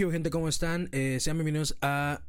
[0.00, 0.30] ¿Qué gente?
[0.30, 0.88] ¿Cómo están?
[0.92, 2.22] Eh, sean bienvenidos a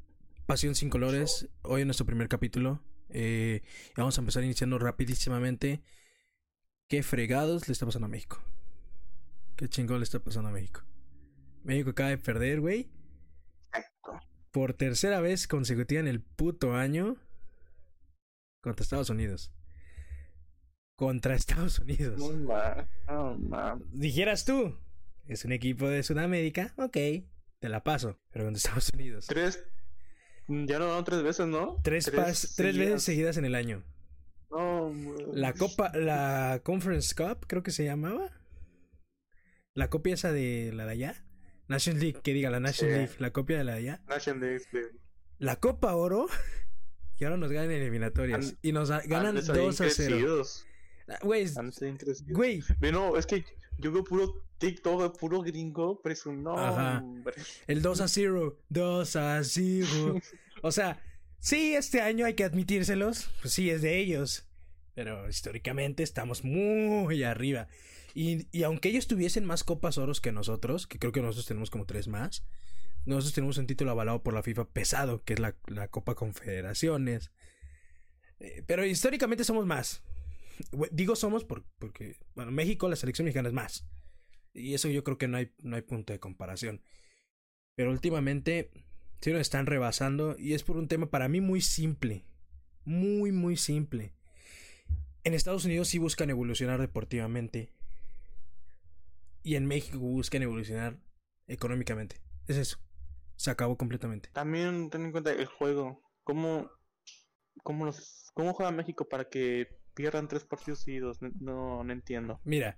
[0.45, 1.47] Pasión sin Colores.
[1.61, 2.83] Hoy es nuestro primer capítulo.
[3.07, 3.61] Eh,
[3.95, 5.81] vamos a empezar iniciando rapidísimamente.
[6.89, 8.43] ¿Qué fregados le está pasando a México?
[9.55, 10.81] ¿Qué chingón le está pasando a México?
[11.63, 12.89] México acaba de perder, güey.
[14.51, 17.15] Por tercera vez consecutiva en el puto año.
[18.59, 19.53] Contra Estados Unidos.
[20.97, 22.19] Contra Estados Unidos.
[22.19, 24.77] No ma- no ma- Dijeras tú,
[25.25, 26.97] es un equipo de Sudamérica, ok,
[27.61, 28.19] te la paso.
[28.31, 29.27] Pero contra Estados Unidos.
[29.27, 29.63] Tres.
[30.47, 31.77] Ya no ganó tres veces, ¿no?
[31.83, 33.83] Tres, pas- tres veces seguidas en el año.
[34.49, 34.91] No,
[35.31, 38.31] La Copa, la Conference Cup, creo que se llamaba.
[39.73, 41.25] La copia esa de la de allá.
[41.69, 42.97] Nations League, que diga la Nations Sí.
[42.97, 44.03] League, la copia de la de allá.
[44.09, 44.79] Nation League, sí.
[45.37, 46.27] La Copa Oro.
[47.17, 48.55] Y ahora nos ganan eliminatorias.
[48.63, 49.93] Y nos ganan Antes habían 2 a 0.
[50.15, 50.65] crecidos.
[51.07, 51.45] Ah, Güey,
[52.31, 53.45] güey, No, es que
[53.77, 56.99] yo veo puro TikTok, de puro gringo, pero es un no, Ajá.
[56.99, 57.33] hombre.
[57.67, 58.57] El 2 a 0.
[58.69, 60.21] 2 a 0.
[60.61, 61.01] O sea,
[61.39, 63.29] sí, este año hay que admitírselos.
[63.41, 64.45] Pues sí, es de ellos.
[64.93, 67.67] Pero históricamente estamos muy arriba.
[68.13, 71.69] Y, y aunque ellos tuviesen más copas oros que nosotros, que creo que nosotros tenemos
[71.69, 72.43] como tres más,
[73.05, 77.31] nosotros tenemos un título avalado por la FIFA pesado, que es la, la Copa Confederaciones.
[78.39, 80.03] Eh, pero históricamente somos más.
[80.91, 83.87] Digo somos por- porque, bueno, México, la selección mexicana es más.
[84.53, 86.81] Y eso yo creo que no hay, no hay punto de comparación.
[87.75, 88.71] Pero últimamente
[89.21, 92.25] sí nos están rebasando y es por un tema para mí muy simple.
[92.83, 94.13] Muy, muy simple.
[95.23, 97.71] En Estados Unidos sí buscan evolucionar deportivamente.
[99.43, 100.99] Y en México buscan evolucionar
[101.47, 102.17] económicamente.
[102.47, 102.77] Es eso.
[103.35, 104.29] Se acabó completamente.
[104.33, 106.01] También ten en cuenta el juego.
[106.23, 106.69] ¿Cómo,
[107.63, 111.21] cómo, los, cómo juega México para que pierdan tres partidos seguidos?
[111.21, 112.39] No, no, no entiendo.
[112.43, 112.77] Mira,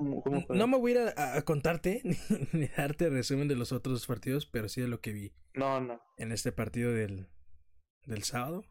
[0.00, 0.58] ¿Cómo, cómo juegan?
[0.58, 2.00] no me voy a ir a, a contarte
[2.52, 6.00] ni darte resumen de los otros partidos, pero sí de lo que vi no, no.
[6.16, 7.28] en este partido del,
[8.06, 8.64] del sábado.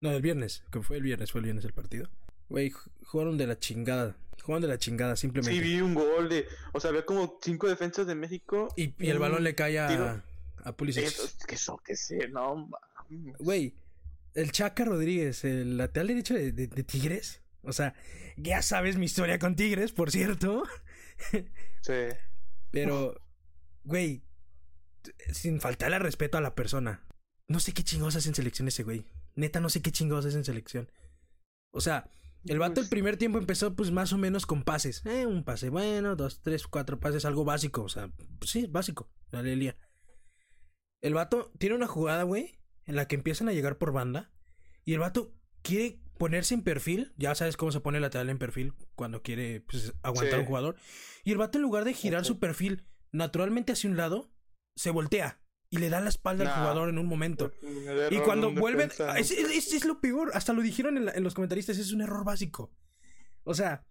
[0.00, 2.08] No, del viernes, que fue el viernes, fue el viernes el partido.
[2.48, 4.16] Güey, ju- jugaron de la chingada.
[4.42, 5.52] Jugaron de la chingada, simplemente.
[5.52, 6.46] Sí, vi un gol de.
[6.72, 8.68] O sea, había como cinco defensas de México.
[8.76, 10.22] y, y el balón le cae a, tiro.
[10.64, 11.04] a Pulisic.
[11.04, 12.70] Eso, que eso, que sé, no.
[13.40, 13.74] Güey,
[14.34, 17.42] el Chaca Rodríguez, el lateral derecho de, de- de Tigres.
[17.62, 17.94] O sea,
[18.36, 20.64] ya sabes mi historia con Tigres, por cierto.
[21.82, 21.92] Sí.
[22.70, 23.20] Pero,
[23.82, 24.22] güey,
[25.32, 27.06] sin faltarle respeto a la persona.
[27.48, 29.06] No sé qué chingados hace en selección ese güey.
[29.34, 30.90] Neta, no sé qué chingados hace en selección.
[31.72, 32.10] O sea,
[32.44, 35.04] el vato el Pues- primer tiempo empezó pues más o menos con pases.
[35.06, 37.82] Eh, un pase bueno, dos, tres, cuatro pases, algo básico.
[37.82, 38.08] O sea,
[38.38, 39.10] pues, sí, básico.
[39.30, 39.76] La leía.
[41.00, 44.30] El vato tiene una jugada, güey, en la que empiezan a llegar por banda.
[44.84, 47.12] Y el vato quiere ponerse en perfil.
[47.16, 50.40] Ya sabes cómo se pone el lateral en perfil cuando quiere pues, aguantar Sí.
[50.40, 50.76] un jugador.
[51.24, 54.30] Y el vato en lugar de girar su perfil naturalmente hacia un lado,
[54.76, 55.40] se voltea.
[55.70, 57.52] Y le da la espalda al jugador en un momento.
[58.10, 61.34] Y cuando vuelven, es, es- es lo peor, hasta lo dijeron en, la- en los
[61.34, 62.72] comentaristas, es un error básico.
[63.44, 63.84] O sea,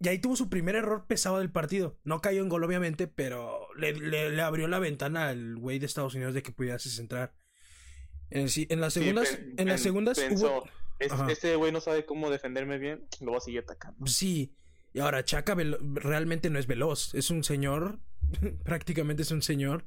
[0.00, 1.98] y ahí tuvo su primer error pesado del partido.
[2.04, 5.86] No cayó en gol, obviamente, pero le, le- le abrió la ventana al güey de
[5.86, 7.34] Estados Unidos de que pudiese centrar.
[8.30, 10.68] En, sí- en las Sí, segundas, pen- en las segundas pensó, hubo...
[10.98, 14.06] "Es- este güey no sabe cómo defenderme bien, lo va a seguir atacando.
[14.06, 14.54] Sí.
[14.92, 17.14] Y ahora, Chaca velo- realmente no es veloz.
[17.14, 18.00] Es un señor.
[18.64, 19.84] prácticamente es un señor.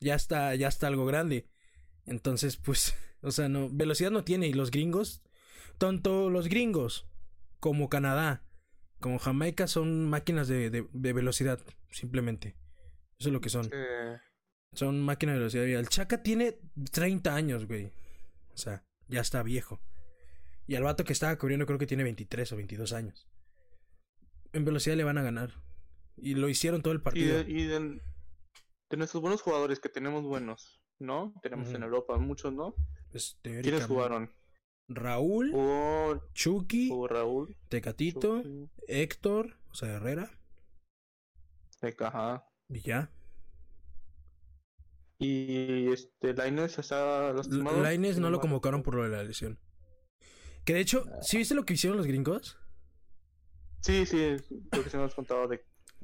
[0.00, 1.48] Ya está, ya está algo grande.
[2.06, 4.46] Entonces, pues, o sea, no, velocidad no tiene.
[4.48, 5.22] Y los gringos,
[5.78, 7.06] tanto los gringos
[7.60, 8.44] como Canadá,
[9.00, 11.60] como Jamaica, son máquinas de, de, de velocidad,
[11.90, 12.56] simplemente.
[13.18, 13.70] Eso es lo que son.
[13.72, 14.18] Eh,
[14.72, 15.64] Son máquinas de velocidad.
[15.66, 16.58] El Chaca tiene
[16.90, 17.92] 30 años, güey.
[18.52, 19.80] O sea, ya está viejo.
[20.66, 23.28] Y al vato que estaba cubriendo creo que tiene 23 o 22 años.
[24.52, 25.62] En velocidad le van a ganar.
[26.16, 27.44] Y lo hicieron todo el y partido.
[27.44, 28.00] de, y de,
[28.90, 31.34] de nuestros buenos jugadores que tenemos buenos, ¿no?
[31.42, 32.74] Tenemos en Europa muchos, ¿no?
[33.10, 34.32] Pues, ¿Quiénes jugaron?
[34.88, 40.30] Raúl, Jugó, Chucky, jugó Raúl, Tecatito, Chucky, Héctor, o sea, Herrera,
[41.80, 43.10] Teca, y ya.
[45.18, 47.82] Y este, Lainez está lastimado.
[47.82, 49.58] Laines no lo convocaron por lo de la lesión.
[50.64, 52.58] Que de hecho, ¿sí viste lo que hicieron los gringos?
[53.80, 54.36] Sí, sí,
[54.70, 55.62] creo que se nos contado de,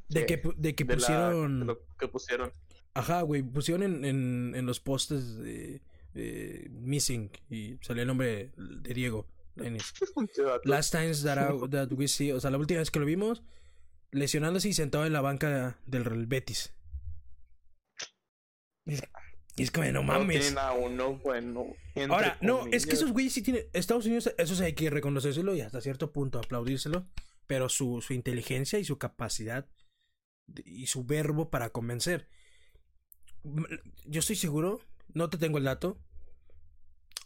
[0.08, 1.60] De que, de que de la- pusieron.
[1.60, 2.52] de lo que pusieron.
[2.92, 5.80] Ajá, güey, pusieron en, en, en los postes de,
[6.12, 9.26] de Missing y salió el nombre de Diego.
[10.64, 13.42] Last times that, I- that we see, o sea, la última vez que lo vimos,
[14.10, 16.74] lesionándose y sentado en la banca del Betis.
[19.56, 20.40] Y es- como, no No mames.
[20.40, 21.66] tienen a uno bueno.
[21.94, 23.64] entre Ahora, no, es que esos güeyes sí tienen.
[23.72, 27.06] Estados Unidos, eso sí hay que reconocérselo y hasta cierto punto aplaudírselo.
[27.46, 29.66] Pero su, su inteligencia y su capacidad
[30.64, 32.28] y su verbo para convencer.
[34.04, 34.80] yo estoy seguro,
[35.14, 35.98] no te tengo el dato,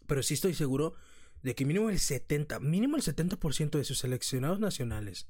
[0.07, 0.95] pero sí estoy seguro
[1.43, 5.27] de que mínimo el 70, mínimo el 70% de sus seleccionados nacionales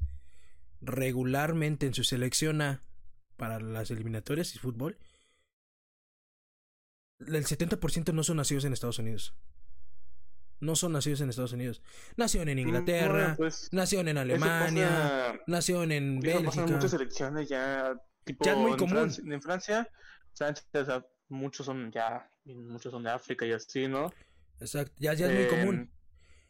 [0.81, 2.82] regularmente en su selección A
[3.37, 4.99] para las eliminatorias y fútbol,
[7.20, 9.34] el 70% no son nacidos en Estados Unidos.
[10.61, 11.82] No son nacidos en Estados Unidos.
[12.16, 16.66] Nacieron en Inglaterra, pues, nacieron en Alemania, nacieron en Bélgica.
[16.66, 17.94] muchas ya,
[18.25, 18.96] tipo, Ya es muy en común.
[18.96, 19.88] Francia- en Francia,
[20.34, 24.12] Francia, o sea, muchos son ya, muchos son de África y así, ¿no?
[24.61, 25.90] Exacto, ya, ya es muy Eh, común.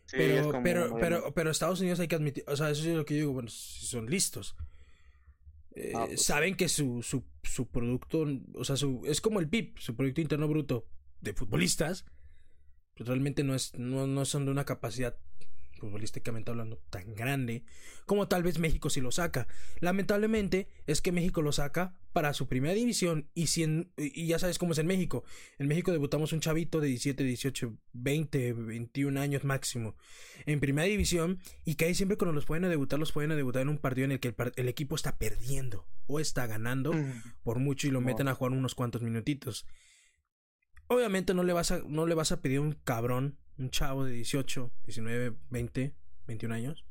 [0.07, 2.95] sí, Pero, común, pero, pero, pero Estados Unidos hay que admitir, o sea, eso es
[2.97, 4.55] lo que yo digo, bueno, si son listos.
[5.77, 6.23] Eh, Ah, pues.
[6.23, 10.21] saben que su, su, su producto, o sea, su, es como el PIB, su Producto
[10.21, 10.87] Interno Bruto
[11.21, 12.05] de futbolistas,
[12.95, 15.17] pues realmente no, es, no, no son de una capacidad
[15.85, 17.65] futbolísticamente hablando tan grande
[18.07, 19.47] como tal vez México sí lo saca.
[19.81, 24.39] Lamentablemente es que México lo saca para su primera división y, si en- y ya
[24.39, 25.25] sabes cómo es en México.
[25.59, 29.97] En México debutamos un chavito de 17, 18, 20, 21 años máximo
[30.47, 33.37] en primera división y que ahí siempre cuando los pueden a debutar los pueden a
[33.37, 37.23] debutar en un partido en el que el, equipo está perdiendo o está ganando Mm.
[37.43, 39.67] por mucho y lo meten a jugar unos cuantos minutitos.
[40.87, 44.05] Obviamente no le vas a, no le vas a pedir a un cabrón, un chavo
[44.05, 45.95] de 18, 19, 20,
[46.27, 46.85] 21 años,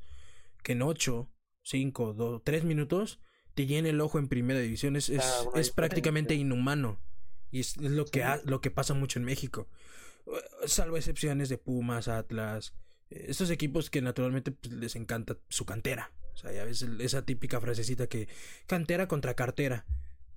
[0.63, 1.29] que en 8,
[1.63, 3.19] 5, 2, 3 minutos
[3.53, 4.95] te llene el ojo en primera división.
[4.95, 5.73] Es, es, Ah, bueno, es diferente.
[5.75, 6.99] prácticamente inhumano.
[7.51, 8.23] Y es, es lo, que Sí.
[8.25, 9.67] ha- lo que pasa mucho en México.
[10.25, 10.31] Eh,
[10.67, 12.73] Salvo excepciones de Pumas, Atlas.
[13.11, 16.11] eh, Estos equipos que naturalmente pues, les encanta su cantera.
[16.33, 18.27] O sea, ya ves esa típica frasecita que
[18.65, 19.85] cantera contra cartera.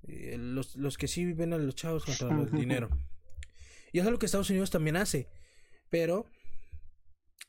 [0.07, 2.89] Eh, Los, los que sí ven a los chavos contra el dinero.
[3.91, 5.27] Y es algo que Estados Unidos también hace.
[5.89, 6.25] Pero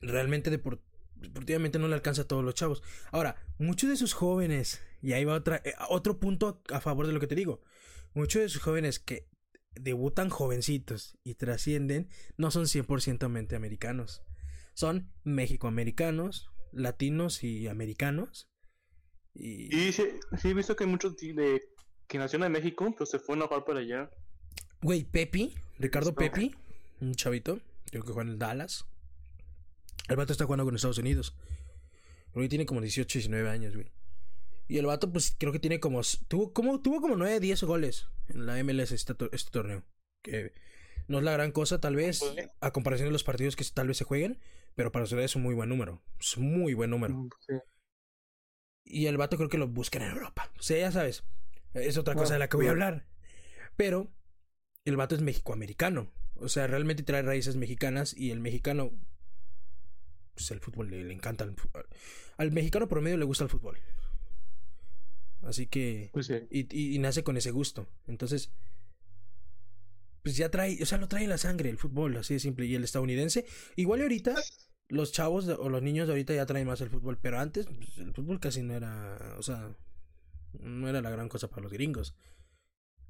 [0.00, 0.80] realmente depor-
[1.16, 2.82] deportivamente no le alcanza a todos los chavos.
[3.10, 7.12] Ahora, muchos de sus jóvenes, y ahí va otra, eh, otro punto a favor de
[7.12, 7.62] lo que te digo.
[8.14, 9.28] Muchos de sus jóvenes que
[9.74, 14.22] debutan jovencitos y trascienden no son 100% mente americanos.
[14.74, 18.48] Son mexicoamericanos, latinos y americanos.
[19.34, 20.04] Y, Y sí,
[20.40, 21.62] sí he visto que hay muchos de
[22.06, 24.10] que nacieron en México, pero se fueron a jugar para allá.
[24.80, 26.16] Güey, Pepi, Ricardo No.
[26.16, 26.54] Pepi,
[27.00, 28.86] un chavito, creo que juega en Dallas.
[30.08, 31.34] El vato está jugando con Estados Unidos.
[32.32, 33.90] Creo que tiene como 18, 19 años, güey.
[34.68, 36.00] Y el vato, pues creo que tiene como.
[36.28, 39.82] Tuvo como, tuvo como 9, 10 goles en la MLS este, este torneo.
[40.22, 40.52] Que
[41.06, 43.88] no es la gran cosa, tal vez, Pues, a comparación de los partidos que tal
[43.88, 44.38] vez se jueguen.
[44.74, 46.02] Pero para ustedes es un muy buen número.
[46.20, 47.14] Es un muy buen número.
[47.14, 47.54] Mm, sí.
[48.84, 50.50] Y el vato creo que lo buscan en Europa.
[50.58, 51.24] O sea, ya sabes.
[51.74, 53.06] Es otra cosa Bueno, de la que voy a hablar.
[53.76, 54.08] Pero
[54.84, 56.10] el vato es mexicoamericano.
[56.40, 58.92] O sea, realmente trae raíces mexicanas y el mexicano.
[60.34, 61.44] Pues el fútbol le, le encanta.
[61.44, 61.68] Al, fu-
[62.36, 63.76] al mexicano promedio le gusta el fútbol.
[65.42, 66.10] Así que.
[66.12, 66.34] Pues sí.
[66.50, 67.88] Y, y- y nace con ese gusto.
[68.06, 68.50] Entonces.
[70.22, 70.82] Pues ya trae.
[70.82, 72.66] O sea, lo trae en la sangre el fútbol, así de simple.
[72.66, 73.46] Y el estadounidense.
[73.76, 74.34] Igual y ahorita.
[74.90, 77.18] Los chavos o los niños de ahorita ya traen más el fútbol.
[77.20, 79.34] Pero antes, pues, el fútbol casi no era.
[79.38, 79.74] O sea.
[80.60, 82.14] No era la gran cosa para los gringos.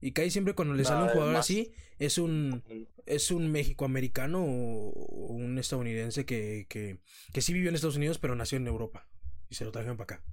[0.01, 2.63] Y ahí siempre cuando le sale un jugador más- así, es un
[3.07, 7.01] es un mexicoamericano o, o un estadounidense que, que,
[7.33, 9.09] que sí vivió en Estados Unidos, pero nació en Europa.
[9.49, 10.25] Y se lo trajeron para acá.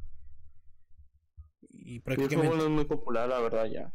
[1.71, 2.47] Y prácticamente.
[2.51, 3.93] fútbol es muy popular, la verdad, ya.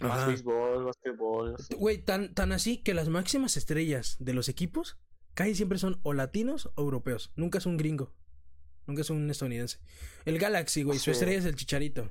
[0.00, 1.56] Más béisbol, basquetbol.
[1.78, 4.98] Güey, tan, tan así que las máximas estrellas de los equipos
[5.34, 7.32] casi siempre son o latinos o europeos.
[7.36, 8.12] Nunca es un gringo.
[8.86, 9.78] Nunca es un estadounidense.
[10.24, 11.10] El Galaxy, güey, su Sí.
[11.12, 12.10] estrella es el Chicharito.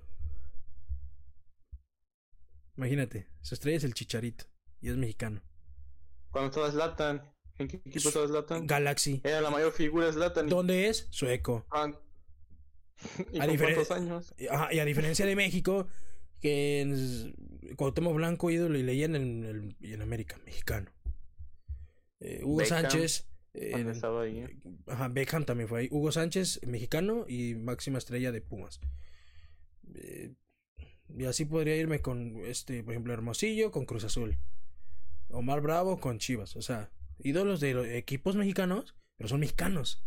[2.77, 4.45] Imagínate, su estrella es el Chicharito.
[4.81, 5.41] Y es mexicano.
[6.31, 8.67] Cuando estaba Zlatan, ¿en qué equipo estaba Zlatan?
[8.67, 9.21] Galaxy.
[9.23, 10.47] Era la mayor figura Zlatan.
[10.47, 11.07] y- ¿Dónde es?
[11.09, 11.65] Sueco.
[11.71, 11.91] Ah,
[13.31, 14.33] ¿Y A diferen- años?
[14.49, 15.87] Ajá, y a diferencia de México,
[16.41, 17.35] que en
[17.75, 20.91] Cuauhtémoc Blanco, ídolo y leyenda en, el, en América, mexicano.
[22.19, 23.27] Eh, Hugo Beckham, Sánchez.
[23.53, 24.45] eh, estaba ahí.
[24.87, 25.87] Ajá, Beckham también fue ahí.
[25.91, 28.79] Hugo Sánchez, mexicano y máxima estrella de Pumas.
[31.09, 34.37] Y así podría irme con, este, por ejemplo, Hermosillo con Cruz Azul.
[35.29, 36.55] Omar Bravo con Chivas.
[36.55, 40.03] O sea, ídolos de los equipos mexicanos, pero son mexicanos.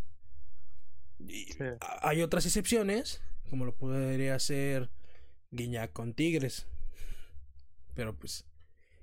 [1.19, 1.59] Y Sí.
[1.81, 4.91] a- hay otras excepciones, como lo podría ser
[5.51, 6.67] Guiñac con Tigres.
[7.95, 8.45] Pero pues,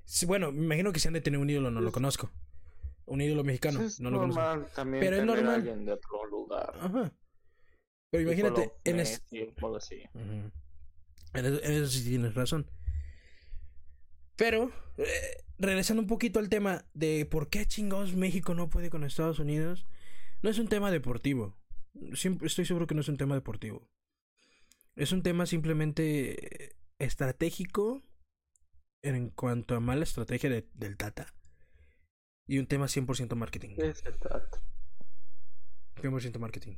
[0.06, 2.32] sí, bueno, me imagino que si han de tener un ídolo, no lo conozco.
[3.06, 4.66] Un ídolo mexicano, es no lo conozco.
[4.76, 5.56] también Pero es normal.
[5.56, 6.74] alguien de otro lugar.
[6.80, 7.12] Ajá.
[8.10, 10.04] Pero imagínate, en, es- Messi o algo así.
[10.14, 10.52] Ujú.
[11.36, 12.70] En eso, en eso sí tienes razón.
[14.36, 19.04] Pero, eh, regresando un poquito al tema de por qué chingados México no puede con
[19.04, 19.86] Estados Unidos,
[20.42, 21.58] no es un tema deportivo.
[22.14, 23.88] Siempre, estoy seguro que no es un tema deportivo.
[24.96, 28.02] Es un tema simplemente estratégico
[29.02, 31.34] en cuanto a mala estrategia de, del Tata
[32.48, 33.76] y un tema 100% marketing.
[33.76, 34.50] Tata.
[36.02, 36.76] 100% marketing.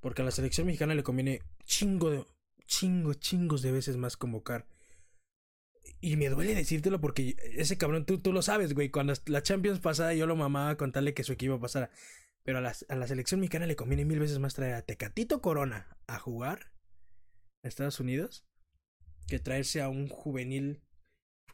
[0.00, 2.24] Porque a la selección mexicana le conviene chingo de
[2.70, 4.66] chingo, chingos de veces más convocar.
[6.00, 8.90] Y me duele decírtelo porque ese cabrón, tú, tú lo sabes, güey.
[8.90, 11.90] Cuando la Champions pasada yo lo mamaba contarle que su equipo pasara.
[12.42, 15.98] Pero a a la selección mexicana le conviene mil veces más traer a Tecatito Corona
[16.06, 16.72] a jugar
[17.62, 18.46] a Estados Unidos
[19.26, 20.82] que traerse a un juvenil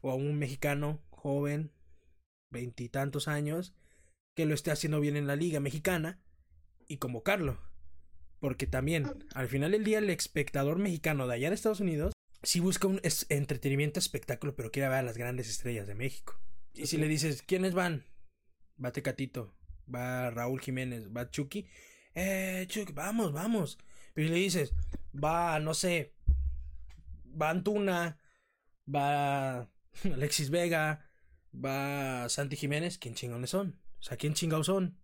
[0.00, 1.73] o a un mexicano joven,
[2.50, 3.75] veintitantos años,
[4.37, 6.20] que lo esté haciendo bien en la liga mexicana
[6.87, 7.58] y convocarlo.
[8.38, 12.12] Porque también, al final del día, el espectador mexicano de allá de Estados Unidos
[12.43, 16.38] sí busca un entretenimiento, espectáculo, pero quiere ver a las grandes estrellas de México.
[16.75, 18.05] Y si le dices, ¿quiénes van?
[18.83, 19.55] Va Tecatito,
[19.93, 21.66] va Raúl Jiménez, va Chucky.
[22.14, 23.78] Eh, Chucky, vamos, vamos.
[24.14, 24.75] Pero si le dices,
[25.12, 26.14] va, no sé,
[27.40, 28.19] va Antuna,
[28.93, 29.71] va
[30.05, 31.11] Alexis Vega,
[31.52, 33.81] va Santi Jiménez, ¿quién chingones son?
[33.99, 34.99] O sea, ¿quién chingados son?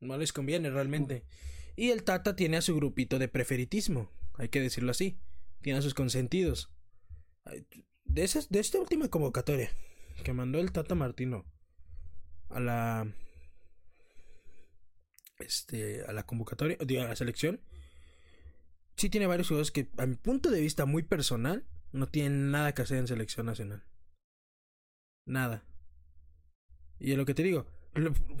[0.00, 1.24] No les conviene realmente.
[1.76, 5.18] Y el Tata tiene a su grupito de preferitismo, hay que decirlo así.
[5.60, 6.70] Tiene a sus consentidos.
[8.04, 9.70] De, esas, de esta última convocatoria
[10.22, 11.44] que mandó el Tata Martino
[12.50, 13.14] a la
[15.38, 17.60] este a la convocatoria, digo, a la selección,
[18.96, 22.72] sí tiene varios jugadores que a mi punto de vista muy personal no tienen nada
[22.72, 23.84] que hacer en selección nacional.
[25.26, 25.64] Nada.
[26.98, 27.66] Y es lo que te digo,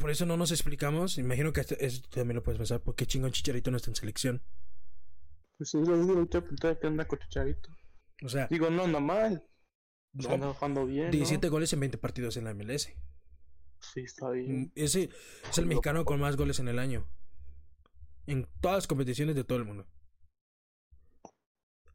[0.00, 1.18] por eso no nos explicamos.
[1.18, 1.76] Imagino que esto,
[2.10, 2.80] también lo puedes pensar.
[2.80, 4.42] ¿Por qué chingón Chicharito no está en selección?
[5.56, 7.70] Pues sí, lo preguntar qué anda con Chicharito.
[8.22, 9.46] O sea, digo, no anda mal.
[10.12, 11.10] No, anda jugando bien.
[11.10, 12.92] 17 goles en 20 partidos en la MLS.
[13.80, 14.62] Sí, está bien.
[14.62, 15.10] Mm, ese
[15.48, 17.06] es el mexicano con más goles en el año.
[18.26, 19.86] En todas las competiciones de todo el mundo.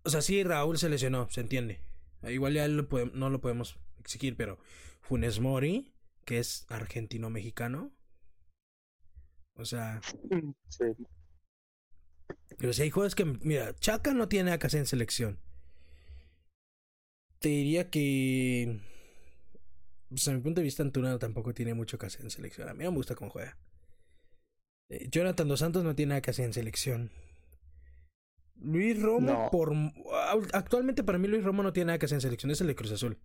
[0.03, 1.81] O sea, sí, Raúl se lesionó, se entiende.
[2.23, 4.59] Igual ya no lo podemos exigir, pero
[5.01, 5.93] Funes Mori
[6.29, 7.91] que es argentino-mexicano.
[9.55, 9.99] O sea.
[10.69, 10.85] Sí.
[12.55, 13.25] Pero si hay juegos que.
[13.25, 15.39] Mira, Chaca no tiene nada que hacer en selección.
[17.39, 18.79] Te diría que.
[20.09, 22.69] Pues a mi punto de vista, Antuna tampoco tiene mucho que hacer en selección.
[22.69, 23.57] A mí no me gusta cómo juega.
[24.89, 27.09] Eh, Jonathan Dos Santos no tiene nada que hacer en selección.
[28.53, 29.73] Luis Romo, por.
[30.53, 32.51] Actualmente para mí, Luis Romo no tiene nada que hacer en selección.
[32.51, 33.17] Es el de Cruz Azul.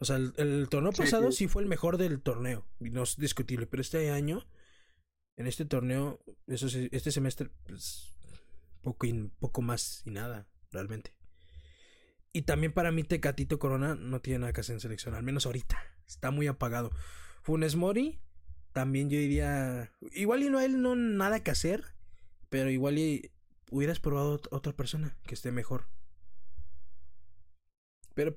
[0.00, 1.46] O sea, el, torneo pasado sí.
[1.46, 2.66] fue el mejor del torneo.
[2.80, 3.66] Y no es discutible.
[3.66, 4.46] Pero este año,
[5.36, 8.16] en este torneo, eso este semestre, pues,
[8.80, 11.14] poco, y, poco más y nada, realmente.
[12.32, 15.44] Y también para mí Tecatito Corona no tiene nada que hacer en selección, al menos
[15.44, 15.78] ahorita.
[16.06, 16.90] Está muy apagado.
[17.42, 18.20] Funes Mori,
[18.72, 19.92] también yo diría...
[20.12, 21.84] Igual y no él no nada que hacer,
[22.48, 23.32] pero igual y
[23.70, 25.88] hubieras probado otra persona que esté mejor.
[28.14, 28.34] Pero,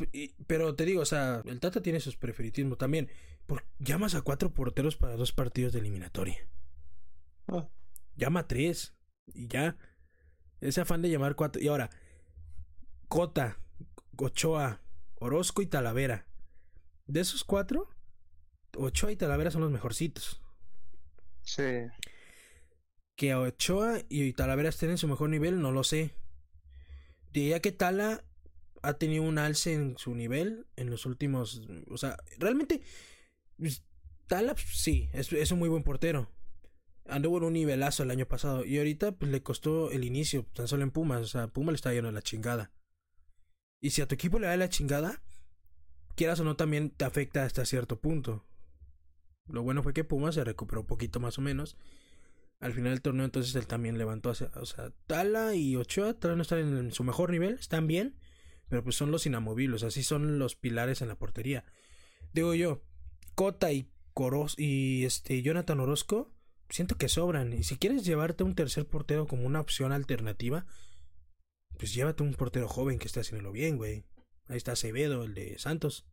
[0.48, 3.10] pero te digo, o sea, el Tata tiene sus preferitismos también.
[3.46, 6.48] Por, llamas a cuatro porteros para dos partidos de eliminatoria.
[7.48, 7.68] Ah.
[8.16, 8.96] Llama a tres.
[9.34, 9.78] Y ya.
[10.62, 11.62] Ese afán de llamar cuatro.
[11.62, 11.90] Y ahora,
[13.08, 13.60] Cota,
[14.18, 14.82] Ochoa,
[15.16, 16.26] Orozco y Talavera.
[17.06, 17.90] De esos cuatro,
[18.78, 20.42] Ochoa y Talavera son los mejorcitos.
[21.42, 21.88] Sí.
[23.16, 26.16] Que Ochoa y Talavera estén en su mejor nivel, no lo sé.
[27.32, 28.24] Diría que Tala
[28.84, 31.62] ha tenido un alce en su nivel en los últimos.
[31.90, 32.82] O sea, realmente.
[33.58, 33.84] Pues,
[34.28, 36.30] Talap, sí, es, un muy buen portero.
[37.08, 38.66] Anduvo en un nivelazo el año pasado.
[38.66, 41.22] Y ahorita, pues le costó el inicio, tan solo en Pumas.
[41.22, 42.72] O sea, Pumas le está yendo a la chingada.
[43.82, 45.22] Y si a tu equipo le da la chingada,
[46.16, 48.46] quieras o no, también te afecta hasta cierto punto.
[49.48, 51.78] Lo bueno fue que Pumas se recuperó un poquito más o menos.
[52.60, 54.52] Al final del torneo, entonces él también levantó hacia.
[54.56, 58.18] O sea, Tala y Ochoa todavía no están en su mejor nivel, están bien
[58.70, 61.66] pero pues son los inamovibles, así son los pilares en la portería.
[62.34, 62.84] Digo yo,
[63.36, 66.32] Cota y Coros y este Jonathan Orozco,
[66.70, 67.54] siento que sobran.
[67.54, 70.66] Y si quieres llevarte un tercer portero como una opción alternativa,
[71.78, 74.06] pues llévate un portero joven que esté haciéndolo bien, güey.
[74.48, 76.06] Ahí está Acevedo, el de Santos.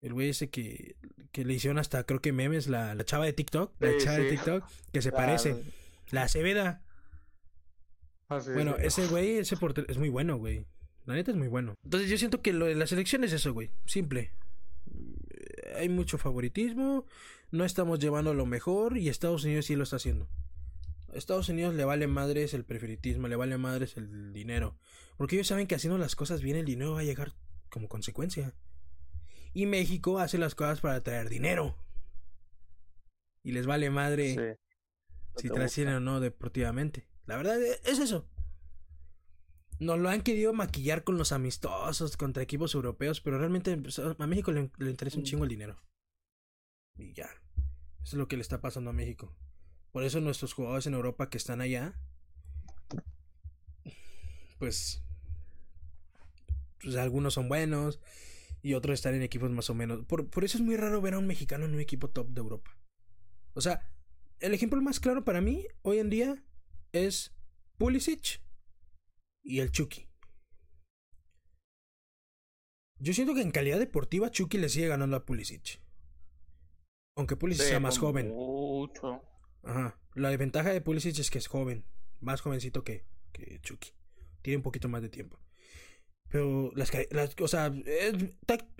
[0.00, 0.96] El güey ese que,
[1.32, 3.74] que le hicieron hasta, creo que memes, la, la chava de TikTok.
[3.80, 5.56] La chava de TikTok, que se parece.
[6.10, 6.82] La Aceveda.
[8.28, 10.66] Ah, bueno, ese güey, ese portero es muy bueno, güey.
[11.06, 11.74] La neta es muy bueno.
[11.84, 13.70] Entonces yo siento que lo de la selección es eso, güey.
[13.84, 14.32] Simple.
[14.90, 17.06] Eh, hay mucho favoritismo.
[17.50, 18.96] No estamos llevando lo mejor.
[18.96, 20.28] Y Estados Unidos sí lo está haciendo.
[21.12, 23.28] A Estados Unidos le vale madres el preferitismo.
[23.28, 24.78] Le vale madres el dinero.
[25.18, 27.34] Porque ellos saben que haciendo las cosas bien el dinero va a llegar
[27.68, 28.54] como consecuencia.
[29.52, 31.76] Y México hace las cosas para traer dinero.
[33.42, 34.58] Y les vale madre
[35.36, 37.06] si trascienden o no deportivamente.
[37.26, 38.26] La verdad es eso.
[39.78, 44.26] Nos lo han querido maquillar con los amistosos contra equipos europeos, pero realmente pues, a
[44.26, 45.80] México le, le interesa un chingo el dinero.
[46.96, 47.28] Y ya.
[48.02, 49.34] Eso es lo que le está pasando a México.
[49.92, 51.98] Por eso nuestros jugadores en Europa que están allá,
[54.58, 55.02] pues,
[56.80, 58.00] pues algunos son buenos
[58.60, 60.04] y otros están en equipos más o menos.
[60.04, 62.40] Por, por eso es muy raro ver a un mexicano en un equipo top de
[62.40, 62.76] Europa.
[63.54, 63.88] O sea,
[64.40, 66.42] el ejemplo más claro para mí hoy en día
[66.92, 67.34] es
[67.78, 68.43] Pulisic
[69.44, 70.08] y el Chucky.
[72.98, 75.80] Yo siento que en calidad deportiva Chucky le sigue ganando a Pulisic.
[77.16, 78.30] Aunque Pulisic sea más joven.
[78.30, 79.22] Mucho.
[79.62, 80.00] Ajá.
[80.14, 81.84] La desventaja de Pulisic es que es joven.
[82.20, 83.90] Más jovencito que, que Chucky.
[84.42, 85.38] Tiene un poquito más de tiempo.
[86.30, 88.14] Pero las, las o sea, es,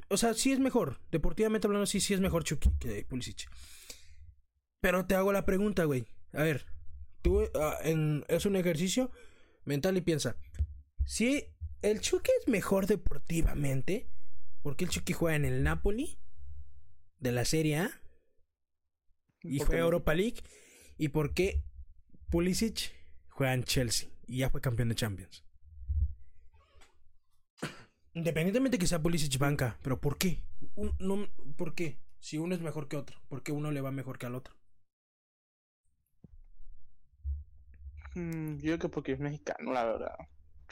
[0.09, 1.01] o sea, sí es mejor.
[1.11, 3.49] Deportivamente hablando, sí, sí es mejor Chucky que Pulisic.
[4.81, 6.07] Pero te hago la pregunta, güey.
[6.33, 6.67] A ver,
[7.23, 7.49] tú uh,
[7.83, 9.11] en, es un ejercicio
[9.65, 10.37] mental y piensa.
[11.07, 11.45] Si
[11.83, 14.09] el Chucky es mejor deportivamente,
[14.63, 16.19] ¿por qué el Chucky juega en el Napoli
[17.19, 18.03] de la Serie A?
[19.43, 20.43] Y juega Europa League.
[20.97, 21.63] ¿Y por qué
[22.31, 22.93] Pulisic
[23.29, 25.45] juega en Chelsea y ya fue campeón de Champions?
[28.15, 30.43] Independientemente que sea Pulisic banca, pero ¿por qué?
[30.77, 31.99] Un, no, ¿Por qué?
[32.21, 34.55] Si uno es mejor que otro, ¿por qué uno le va mejor que al otro?
[38.15, 40.17] Yo creo que porque es mexicano, la verdad.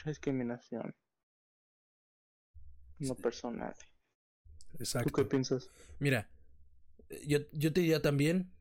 [0.05, 0.95] Discriminación.
[2.99, 3.75] No personal.
[4.79, 5.09] Exacto.
[5.09, 5.69] ¿Tú qué piensas?
[5.99, 6.29] Mira,
[7.25, 8.51] yo, yo te diría también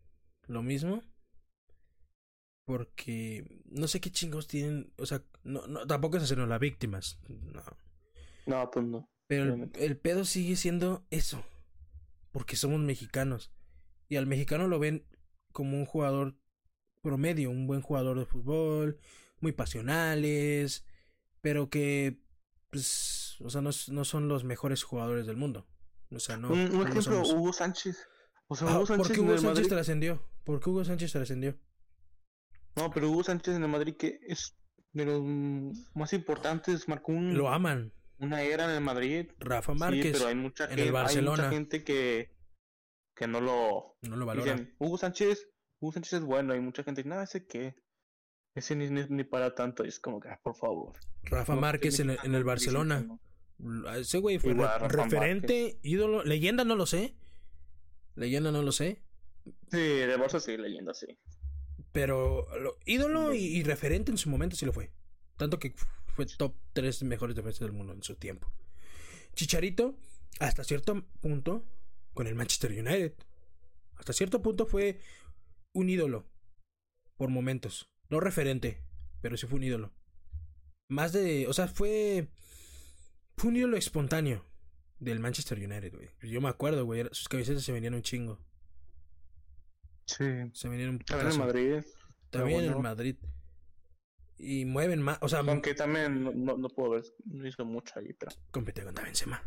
[0.46, 1.02] lo mismo.
[2.64, 4.92] Porque no sé qué chingos tienen.
[4.96, 7.20] O sea, no, no, tampoco es hacernos las víctimas.
[7.28, 7.62] No.
[8.46, 9.08] No, pues no.
[9.26, 11.44] Pero el, el, pedo sigue siendo eso.
[12.30, 13.52] Porque somos mexicanos.
[14.08, 15.04] Y al mexicano lo ven
[15.52, 16.36] como un jugador
[17.06, 18.98] promedio, un buen jugador de fútbol,
[19.40, 20.86] muy pasionales,
[21.40, 22.22] pero que,
[22.70, 25.66] pues, o sea, no, no son los mejores jugadores del mundo.
[26.10, 26.50] O sea, no.
[26.50, 27.32] Un, ejemplo, somos...
[27.32, 28.08] Hugo Sánchez.
[28.46, 29.68] O sea, Ah, Hugo Sánchez ¿Por qué Hugo Sánchez Madrid.
[29.68, 30.28] trascendió?
[30.44, 31.58] ¿Por qué Hugo Sánchez trascendió?
[32.76, 34.56] No, pero Hugo Sánchez en el Madrid que es
[34.92, 35.22] de los
[35.94, 37.92] más importantes, marcó un, Lo aman.
[38.18, 39.30] una era en el Madrid.
[39.38, 41.42] Rafa Sí, Márquez pero hay mucha en gente, el hay Barcelona.
[41.44, 42.30] mucha gente que
[43.14, 44.52] que no lo no lo valora.
[44.54, 45.48] dicen, Hugo Sánchez,
[45.90, 47.74] Es bueno, hay mucha gente, no, ese qué,
[48.54, 50.92] ese ni, ni, ni para tanto, y es como que, ah, por favor.
[51.24, 53.06] Rafa No, Márquez que en el, en Barcelona.
[53.96, 57.14] Ese güey fue Igual, re- Rafa referente, ídolo, leyenda no lo sé.
[58.14, 59.02] Leyenda no lo sé.
[59.70, 61.06] Sí, de Barça sí, leyenda, sí.
[61.92, 64.90] Pero lo- ídolo y, y referente en su momento sí lo fue.
[65.36, 65.74] Tanto que
[66.14, 68.50] fue top 3 mejores defensas del mundo en su tiempo.
[69.34, 69.96] Chicharito,
[70.40, 71.64] hasta cierto punto,
[72.14, 73.14] con el Manchester United.
[73.96, 75.00] Hasta cierto punto fue
[75.72, 76.26] un ídolo.
[77.16, 77.90] Por momentos.
[78.08, 78.82] No referente,
[79.20, 79.92] pero sí fue un ídolo.
[80.88, 81.46] Más de.
[81.48, 82.28] O sea, fue.
[83.36, 84.44] Fue un ídolo espontáneo
[84.98, 86.10] del Manchester United, güey.
[86.22, 87.04] Yo me acuerdo, güey.
[87.12, 88.38] Sus camisetas se venían un chingo.
[90.06, 90.24] Sí.
[90.52, 91.38] Se venían un También en.
[91.38, 91.82] Madrid.
[92.30, 92.76] También en bueno.
[92.78, 93.16] el Madrid.
[94.38, 95.18] Y mueven más.
[95.20, 98.32] O sea, Aunque también no, no, no puedo ver, no hizo mucho ahí, pero.
[98.50, 99.42] compite contra Benzema.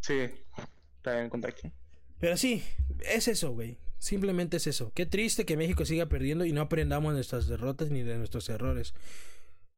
[0.00, 0.30] Sí,
[1.02, 1.70] también contra aquí.
[2.18, 2.62] Pero sí,
[3.00, 3.78] es eso, güey.
[4.02, 4.90] Simplemente es eso.
[4.96, 8.48] Qué triste que México siga perdiendo y no aprendamos de nuestras derrotas ni de nuestros
[8.48, 8.94] errores.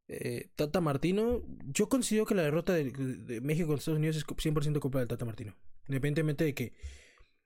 [0.07, 4.79] Eh, Tata Martino, yo considero que la derrota de, México con Estados Unidos es 100%
[4.79, 5.55] culpa del Tata Martino.
[5.87, 6.73] Independientemente de que